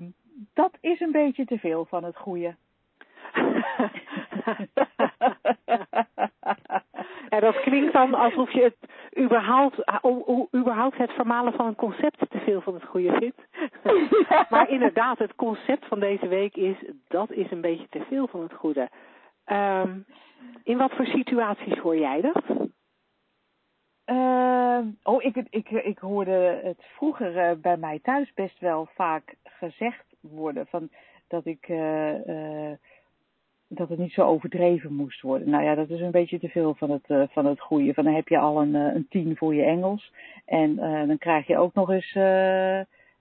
[0.54, 2.56] dat is een beetje te veel van het goede.
[7.30, 8.78] ja, dat klinkt dan alsof je het
[9.24, 9.78] überhaupt,
[10.56, 13.42] überhaupt het vermalen van een concept te veel van het goede vindt.
[14.50, 16.76] maar inderdaad, het concept van deze week is,
[17.08, 18.90] dat is een beetje te veel van het goede.
[19.46, 20.06] Um,
[20.64, 22.44] in wat voor situaties hoor jij dat?
[24.06, 29.36] Uh, oh, ik, ik, ik hoorde het vroeger uh, bij mij thuis best wel vaak
[29.44, 30.90] gezegd worden van
[31.28, 32.72] dat ik uh,
[33.68, 35.50] dat het niet zo overdreven moest worden.
[35.50, 37.94] Nou ja, dat is een beetje te veel van het, van het goede.
[37.94, 40.14] Van dan heb je al een, een tien voor je Engels
[40.46, 40.76] en
[41.08, 42.16] dan krijg je ook nog eens,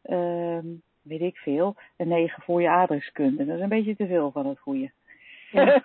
[0.03, 0.65] ehm,
[1.03, 3.45] weet ik veel, een negen voor je aardrijkskunde.
[3.45, 4.91] Dat is een beetje te veel van het goede.
[5.55, 5.83] Ja.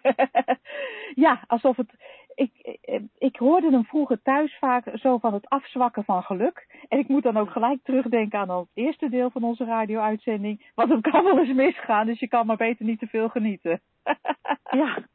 [1.26, 1.92] ja, alsof het.
[2.36, 2.78] Ik,
[3.18, 6.68] ik hoorde hem vroeger thuis vaak zo van het afzwakken van geluk.
[6.88, 10.72] En ik moet dan ook gelijk terugdenken aan het eerste deel van onze radio-uitzending.
[10.76, 13.82] Want het kan wel eens misgaan, dus je kan maar beter niet te veel genieten.
[14.82, 15.08] ja.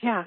[0.00, 0.24] Ja.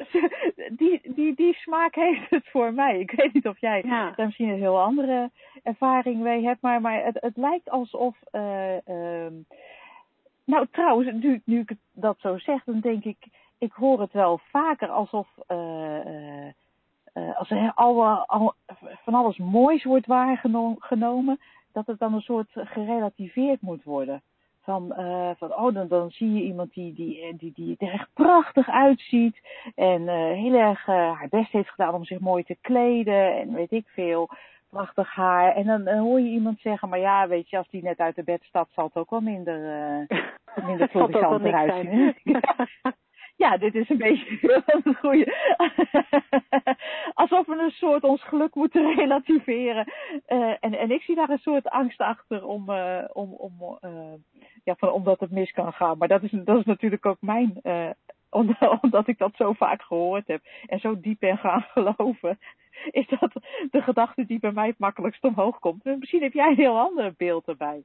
[0.72, 3.00] Die, die, die smaak heeft het voor mij.
[3.00, 4.14] Ik weet niet of jij ja.
[4.16, 5.32] daar misschien een heel andere
[5.64, 8.18] ervaring mee hebt, maar, maar het, het lijkt alsof.
[8.32, 9.26] Uh, uh,
[10.48, 13.18] nou, trouwens, nu, nu ik dat zo zeg, dan denk ik,
[13.58, 15.58] ik hoor het wel vaker alsof uh,
[16.06, 16.45] uh,
[17.14, 18.54] uh, als er al, al,
[19.04, 21.39] van alles moois wordt waargenomen,
[21.72, 24.22] dat het dan een soort gerelativeerd moet worden.
[24.62, 24.93] Van,
[25.38, 29.39] van oh, dan, dan zie je iemand die, die, die, die er echt prachtig uitziet
[29.76, 33.88] en heel erg haar best heeft gedaan om zich mooi te kleden en weet ik
[33.88, 34.30] veel
[34.70, 35.55] prachtig haar.
[35.55, 38.15] En dan, dan, hoor je iemand zeggen, maar ja, weet je, als die net uit
[38.15, 39.59] de bed stapt, zal het ook wel minder,
[40.09, 42.15] uh, minder florissant eruit zien.
[43.43, 45.36] ja, dit is een beetje een goede.
[47.13, 49.93] Alsof we een soort ons geluk moeten relativeren.
[50.28, 53.80] Uh, en, en ik zie daar een soort angst achter om, uh, om, om,
[54.63, 55.97] ja, van, omdat het mis kan gaan.
[55.97, 57.61] Maar dat is, dat is natuurlijk ook mijn
[58.82, 62.40] omdat ik dat zo vaak gehoord heb en zo diep ben gaan geloven,
[62.92, 63.32] is dat
[63.72, 65.84] de gedachte die bij mij het makkelijkst omhoog komt.
[65.84, 67.84] Misschien heb jij een heel ander beeld erbij.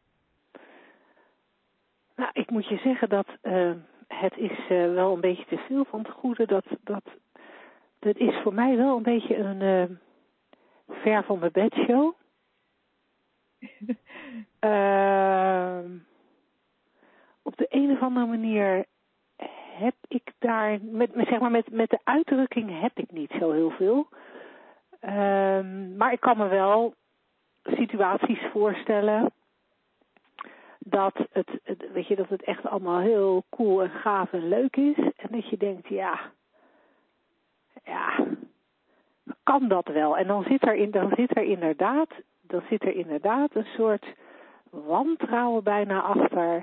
[2.16, 3.72] Nou, ik moet je zeggen dat uh,
[4.06, 6.46] het is uh, wel een beetje te veel van het goede.
[6.46, 7.04] Dat, dat,
[7.98, 9.84] dat is voor mij wel een beetje een uh,
[10.88, 12.14] ver van mijn bedshow.
[17.42, 18.84] op de een of andere manier
[19.82, 23.70] heb ik daar, met, zeg maar met, met de uitdrukking heb ik niet zo heel
[23.70, 24.08] veel.
[25.04, 26.94] Um, maar ik kan me wel
[27.62, 29.32] situaties voorstellen
[30.78, 34.76] dat het, het, weet je, dat het echt allemaal heel cool en gaaf en leuk
[34.76, 34.96] is.
[34.96, 36.20] En dat je denkt, ja,
[37.84, 38.26] ja,
[39.42, 40.16] kan dat wel?
[40.16, 42.08] En dan zit er, in, dan zit er inderdaad,
[42.40, 44.06] dan zit er inderdaad een soort
[44.70, 46.62] wantrouwen bijna achter.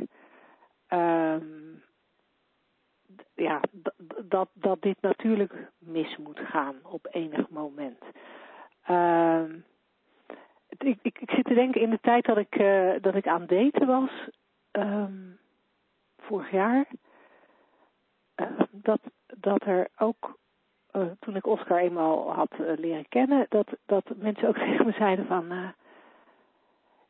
[0.89, 1.83] Um,
[3.35, 3.61] ja,
[4.23, 8.03] dat, dat dit natuurlijk mis moet gaan op enig moment.
[8.89, 9.43] Uh,
[10.77, 13.45] ik, ik, ik zit te denken in de tijd dat ik, uh, dat ik aan
[13.45, 14.11] daten was,
[14.71, 15.39] um,
[16.17, 16.85] vorig jaar,
[18.35, 18.99] uh, dat,
[19.37, 20.37] dat er ook,
[20.91, 25.25] uh, toen ik Oscar eenmaal had leren kennen, dat, dat mensen ook tegen me zeiden
[25.25, 25.73] van,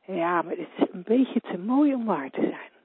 [0.06, 2.79] ja, maar het is een beetje te mooi om waar te zijn.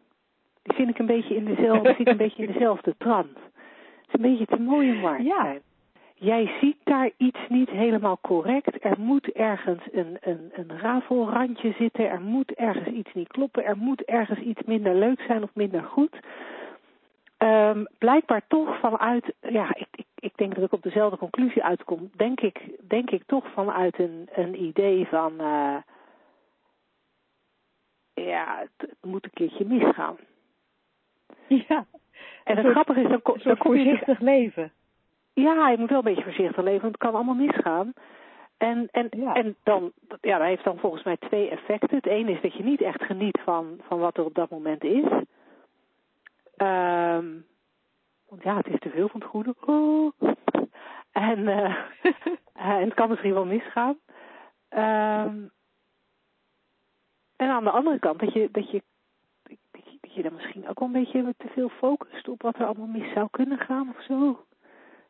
[0.64, 3.36] Die vind ik een beetje in dezelfde, zit een beetje in dezelfde trant.
[3.36, 5.42] Het is een beetje te mooi om waar te ja.
[5.42, 5.60] zijn.
[6.14, 8.84] Jij ziet daar iets niet helemaal correct.
[8.84, 12.08] Er moet ergens een, een, een rafelrandje zitten.
[12.08, 13.64] Er moet ergens iets niet kloppen.
[13.64, 16.16] Er moet ergens iets minder leuk zijn of minder goed.
[17.38, 22.10] Um, blijkbaar toch vanuit, ja, ik, ik, ik denk dat ik op dezelfde conclusie uitkom.
[22.16, 25.76] Denk ik, denk ik toch vanuit een, een idee van, uh,
[28.14, 30.16] ja, het, het moet een keertje misgaan.
[31.68, 31.86] Ja.
[32.44, 34.72] En het grappige is, dan, kom je voorzichtig leven.
[35.32, 37.92] Ja, je moet wel een beetje voorzichtig leven, want het kan allemaal misgaan.
[38.56, 39.34] En, en, Ja.
[39.34, 41.96] en dan, ja, dat heeft dan volgens mij twee effecten.
[41.96, 44.84] Het ene is dat je niet echt geniet van, van wat er op dat moment
[44.84, 45.04] is.
[46.56, 47.26] Ehm
[48.28, 49.54] want ja, het is te veel van het goede.
[49.66, 50.12] Oh.
[51.12, 51.76] En, eh
[52.78, 53.98] en het kan misschien wel misgaan.
[54.68, 55.36] Ehm
[57.36, 58.82] en aan de andere kant, dat je, dat je,
[60.14, 63.12] je, dan misschien ook wel een beetje te veel focust op wat er allemaal mis
[63.12, 64.44] zou kunnen gaan of zo.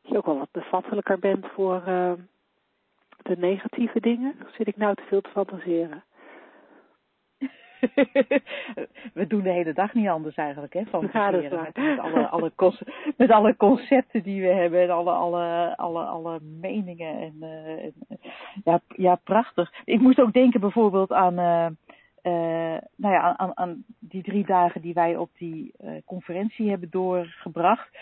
[0.02, 2.12] Dat je ook wel wat bevattelijker bent voor uh,
[3.22, 4.34] de negatieve dingen.
[4.56, 6.04] Zit ik nou te veel te fantaseren?
[9.14, 10.80] We doen de hele dag niet anders eigenlijk, hè?
[10.80, 10.86] Ja,
[11.56, 11.70] waar.
[11.74, 11.98] met, met,
[12.30, 12.52] alle,
[13.16, 17.20] met alle concepten die we hebben en alle, alle, alle, alle meningen.
[17.20, 17.94] En, uh, en,
[18.64, 19.72] ja, ja, prachtig.
[19.84, 21.66] Ik moest ook denken bijvoorbeeld aan uh,
[22.96, 27.98] nou ja, aan, aan, die drie dagen die wij op die conferentie hebben doorgebracht,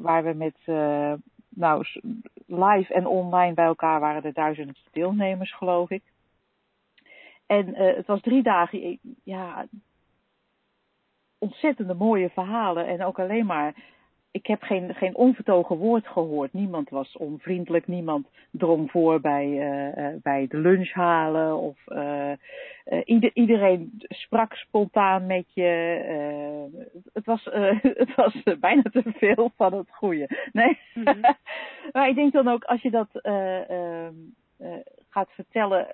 [0.00, 0.56] waar we met
[1.48, 1.84] nou,
[2.46, 6.02] live en online bij elkaar waren er duizend deelnemers, geloof ik.
[7.46, 9.66] En het was drie dagen, ja,
[11.38, 13.74] ontzettende mooie verhalen en ook alleen maar
[14.34, 16.52] ik heb geen, geen onvertogen woord gehoord.
[16.52, 21.56] Niemand was onvriendelijk, niemand drong voor bij, uh, bij de lunch halen.
[21.56, 22.32] Of uh,
[23.04, 25.70] ieder, iedereen sprak spontaan met je.
[27.12, 27.44] het, was,
[28.02, 30.48] het was bijna te veel van het goede.
[30.52, 30.78] Nee?
[30.94, 31.20] Mm-hmm.
[31.92, 34.14] maar ik denk dan ook, als je dat ehm,
[35.08, 35.86] gaat vertellen.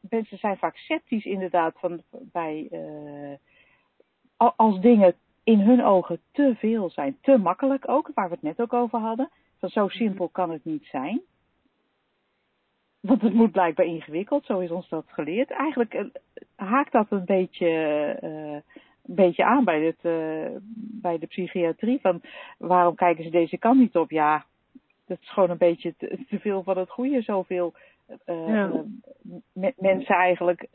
[0.00, 2.70] Mensen zijn vaak sceptisch inderdaad van, bij,
[4.36, 5.14] als dingen
[5.48, 7.18] in hun ogen te veel zijn.
[7.20, 9.30] Te makkelijk ook, waar we het net ook over hadden.
[9.58, 11.20] Van zo simpel kan het niet zijn.
[13.00, 15.50] Want het moet blijkbaar ingewikkeld, zo is ons dat geleerd.
[15.50, 16.04] Eigenlijk uh,
[16.56, 17.68] haakt dat een beetje,
[18.22, 20.56] uh, een beetje aan bij, het, uh,
[21.00, 22.00] bij de psychiatrie.
[22.00, 22.20] Van
[22.58, 24.10] waarom kijken ze deze kant niet op?
[24.10, 24.44] Ja,
[25.06, 27.22] dat is gewoon een beetje te, te veel van het goede.
[27.22, 27.72] Zoveel
[28.26, 28.84] ja.
[29.76, 30.66] mensen eigenlijk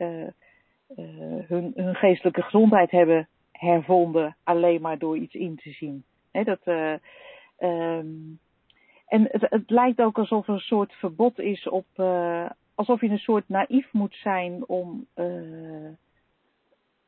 [1.46, 6.04] hun, hun geestelijke gezondheid hebben hervonden alleen maar door iets in te zien.
[6.30, 6.94] dat, uh,
[7.58, 8.38] um,
[9.06, 13.08] en het, het, lijkt ook alsof er een soort verbod is op, uh, alsof je
[13.08, 15.88] een soort naïef moet zijn om, uh,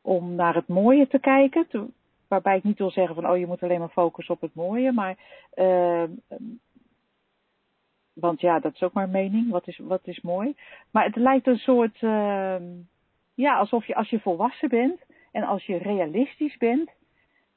[0.01, 1.93] om naar het mooie te kijken.
[2.29, 4.93] Waarbij ik niet wil zeggen van, oh je moet alleen maar focussen op het mooie,
[4.93, 5.17] maar,
[5.55, 6.11] ehm,
[8.13, 10.55] want ja, dat is ook maar mening, wat is, wat is mooi.
[10.91, 12.65] Maar het lijkt een soort, ehm,
[13.35, 15.01] ja, alsof je als je volwassen bent,
[15.37, 16.91] en als je realistisch bent,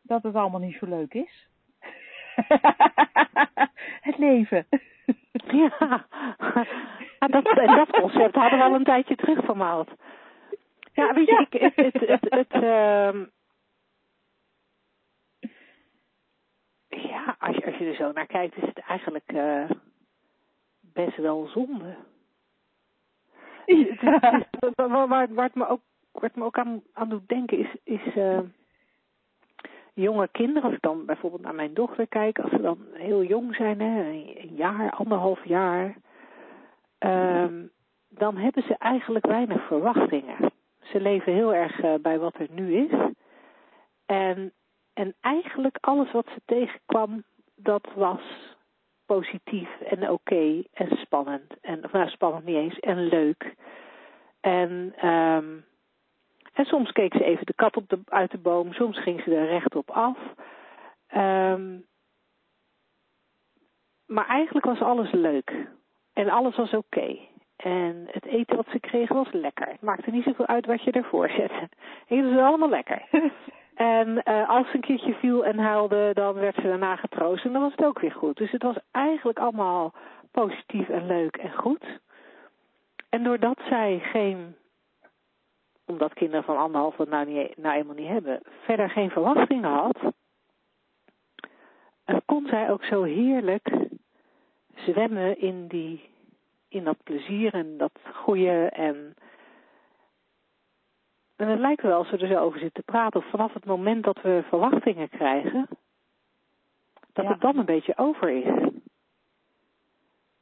[0.02, 1.48] dat het allemaal niet zo leuk is.
[4.08, 4.68] het leven.
[5.52, 6.06] ja,
[7.20, 9.90] dat, dat concept hadden we al een tijdje terug vermaald.
[10.94, 11.40] Ja, weet je, ja.
[11.40, 13.26] ik, het, het, het, het uh,
[16.88, 19.70] ja, als je, als je er zo naar kijkt, is het eigenlijk uh,
[20.80, 21.96] best wel zonde.
[23.66, 24.48] Ja.
[24.76, 25.82] Waar, waar, waar het me ook
[26.12, 28.40] wat me ook aan, aan doet denken is, is uh,
[29.94, 33.56] jonge kinderen, als ik dan bijvoorbeeld naar mijn dochter kijk, als ze dan heel jong
[33.56, 35.96] zijn, hè, een jaar, anderhalf jaar,
[37.00, 37.72] um,
[38.10, 40.52] dan hebben ze eigenlijk weinig verwachtingen.
[40.82, 42.92] Ze leven heel erg uh, bij wat er nu is.
[44.06, 44.54] En,
[44.94, 47.24] en eigenlijk alles wat ze tegenkwam,
[47.56, 48.22] dat was
[49.06, 51.54] positief en oké en spannend.
[51.62, 53.56] En, of nou, spannend niet eens, en leuk.
[54.40, 55.66] En um,
[56.54, 59.36] en soms keek ze even de kat op de, uit de boom, soms ging ze
[59.36, 60.18] er rechtop af.
[61.16, 61.88] Um,
[64.10, 65.68] maar eigenlijk was alles leuk.
[66.14, 67.18] En alles was oké.
[67.56, 69.68] En het eten wat ze kregen was lekker.
[69.68, 71.70] Het maakte niet zoveel uit wat je ervoor zette.
[72.08, 73.02] Het was allemaal lekker.
[73.76, 77.46] en uh, als ze een keertje viel en huilde, dan werd ze daarna getroost.
[77.46, 78.38] En dan was het ook weer goed.
[78.38, 79.94] Dus het was eigenlijk allemaal
[80.32, 82.00] positief en leuk en goed.
[83.10, 84.56] En doordat zij geen
[85.90, 89.98] omdat kinderen van anderhalf dat nou, niet, nou eenmaal niet hebben, verder geen verwachtingen had,
[92.26, 93.72] kon zij ook zo heerlijk
[94.76, 96.10] zwemmen in, die,
[96.68, 98.70] in dat plezier en dat goede.
[98.70, 99.16] En,
[101.36, 103.66] en het lijkt wel als we er zo over zitten te praten, of vanaf het
[103.66, 105.68] moment dat we verwachtingen krijgen,
[107.14, 108.70] dat het dan een beetje over is.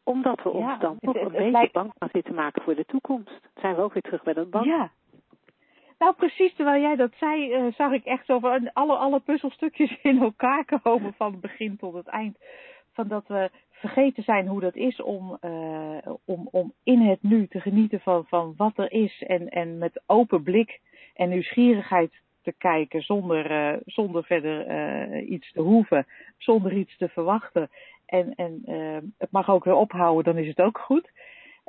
[0.03, 1.73] Omdat we ons dan toch een beetje lijkt...
[1.73, 3.39] bang gaan zitten maken voor de toekomst.
[3.55, 4.65] Zijn we ook weer terug bij dat bang?
[4.65, 4.91] Ja,
[5.99, 9.97] nou, precies terwijl jij dat zei, uh, zag ik echt zo van alle, alle puzzelstukjes
[10.11, 12.37] in elkaar komen van het begin tot het eind.
[12.93, 17.47] Van dat we vergeten zijn hoe dat is om, uh, om, om in het nu
[17.47, 19.23] te genieten van, van wat er is.
[19.27, 20.79] En, en met open blik
[21.13, 26.05] en nieuwsgierigheid te kijken zonder, uh, zonder verder iets te hoeven,
[26.37, 27.69] zonder iets te verwachten.
[28.05, 28.61] En, en
[29.17, 31.11] het mag ook weer ophouden, dan is het ook goed.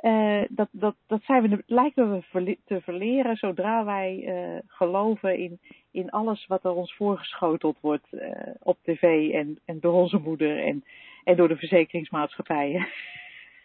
[0.01, 5.59] Uh, dat, dat, dat zijn we, lijken we te verleren zodra wij uh, geloven in,
[5.91, 10.63] in alles wat er ons voorgeschoteld wordt uh, op tv en, en door onze moeder
[10.63, 10.83] en,
[11.23, 12.87] en door de verzekeringsmaatschappijen.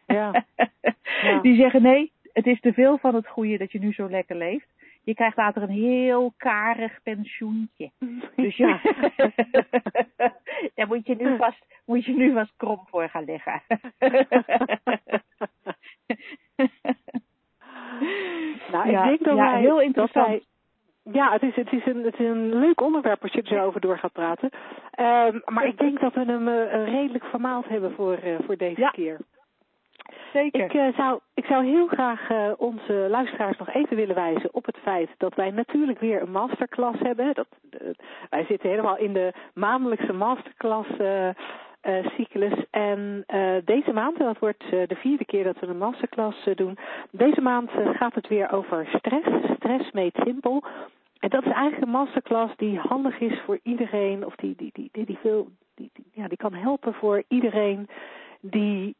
[0.06, 0.44] Ja.
[1.22, 1.40] ja.
[1.40, 4.36] Die zeggen nee, het is te veel van het goede dat je nu zo lekker
[4.36, 4.66] leeft.
[5.04, 7.90] Je krijgt later een heel karig pensioentje.
[8.36, 8.80] Dus ja.
[10.74, 13.62] daar moet je nu vast, moet je nu vast krom voor gaan leggen.
[18.72, 20.26] nou, ik denk dat ja, wij, heel interessant.
[20.26, 20.42] Wij,
[21.12, 23.64] ja, het is, het, is een, het is een leuk onderwerp als je er zo
[23.64, 24.50] over door gaat praten.
[24.98, 28.90] Um, maar ik denk dat we hem uh, redelijk vermaald hebben voor, uh, voor deze
[28.92, 29.18] keer.
[30.32, 30.64] Zeker.
[30.64, 34.66] Ik, uh, zou, ik zou heel graag uh, onze luisteraars nog even willen wijzen op
[34.66, 37.34] het feit dat wij natuurlijk weer een masterclass hebben.
[37.34, 37.88] Dat, uh,
[38.30, 40.88] wij zitten helemaal in de maandelijkse masterclass
[42.16, 42.52] cyclus.
[42.70, 43.24] En
[43.64, 46.78] deze maand, en dat wordt de vierde keer dat we een masterclass doen,
[47.10, 49.28] deze maand gaat het weer over stress.
[49.56, 50.62] Stress made simpel.
[51.18, 54.88] En dat is eigenlijk een masterclass die handig is voor iedereen, of die, die, die,
[54.92, 57.88] die, die veel, die, ja, die kan helpen voor iedereen
[58.40, 58.96] die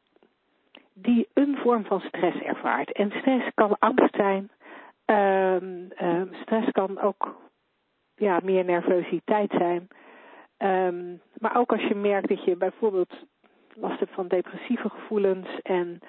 [0.97, 2.91] die een vorm van stress ervaart.
[2.91, 4.49] En stress kan angst zijn.
[5.05, 7.35] Um, um, stress kan ook
[8.15, 9.87] ja, meer nervositeit zijn.
[10.65, 13.13] Um, maar ook als je merkt dat je bijvoorbeeld
[13.73, 15.99] last hebt van depressieve gevoelens en,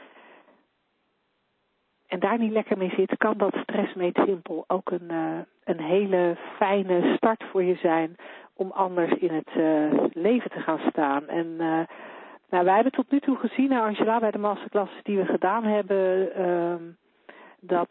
[2.06, 5.80] en daar niet lekker mee zit, kan dat stress mee simpel ook een, uh, een
[5.80, 8.16] hele fijne start voor je zijn
[8.54, 11.28] om anders in het uh, leven te gaan staan.
[11.28, 11.80] En uh,
[12.50, 16.30] nou, wij hebben tot nu toe gezien, Angela, bij de masterclasses die we gedaan hebben,
[16.38, 16.74] uh,
[17.60, 17.90] dat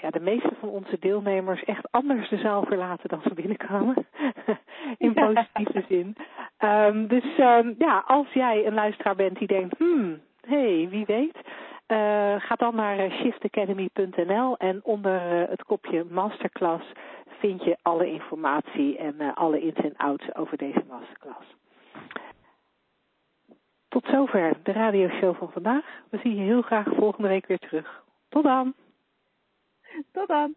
[0.00, 4.06] ja, de meeste van onze deelnemers echt anders de zaal verlaten dan ze binnenkwamen.
[4.98, 6.16] In positieve zin.
[6.58, 11.06] Um, dus um, ja, als jij een luisteraar bent die denkt, hmm, hé, hey, wie
[11.06, 16.92] weet, uh, ga dan naar shiftacademy.nl en onder uh, het kopje masterclass
[17.38, 21.56] vind je alle informatie en uh, alle ins en outs over deze masterclass.
[23.88, 25.84] Tot zover de radioshow van vandaag.
[26.10, 28.02] We zien je heel graag volgende week weer terug.
[28.28, 28.74] Tot dan.
[30.12, 30.56] Tot dan.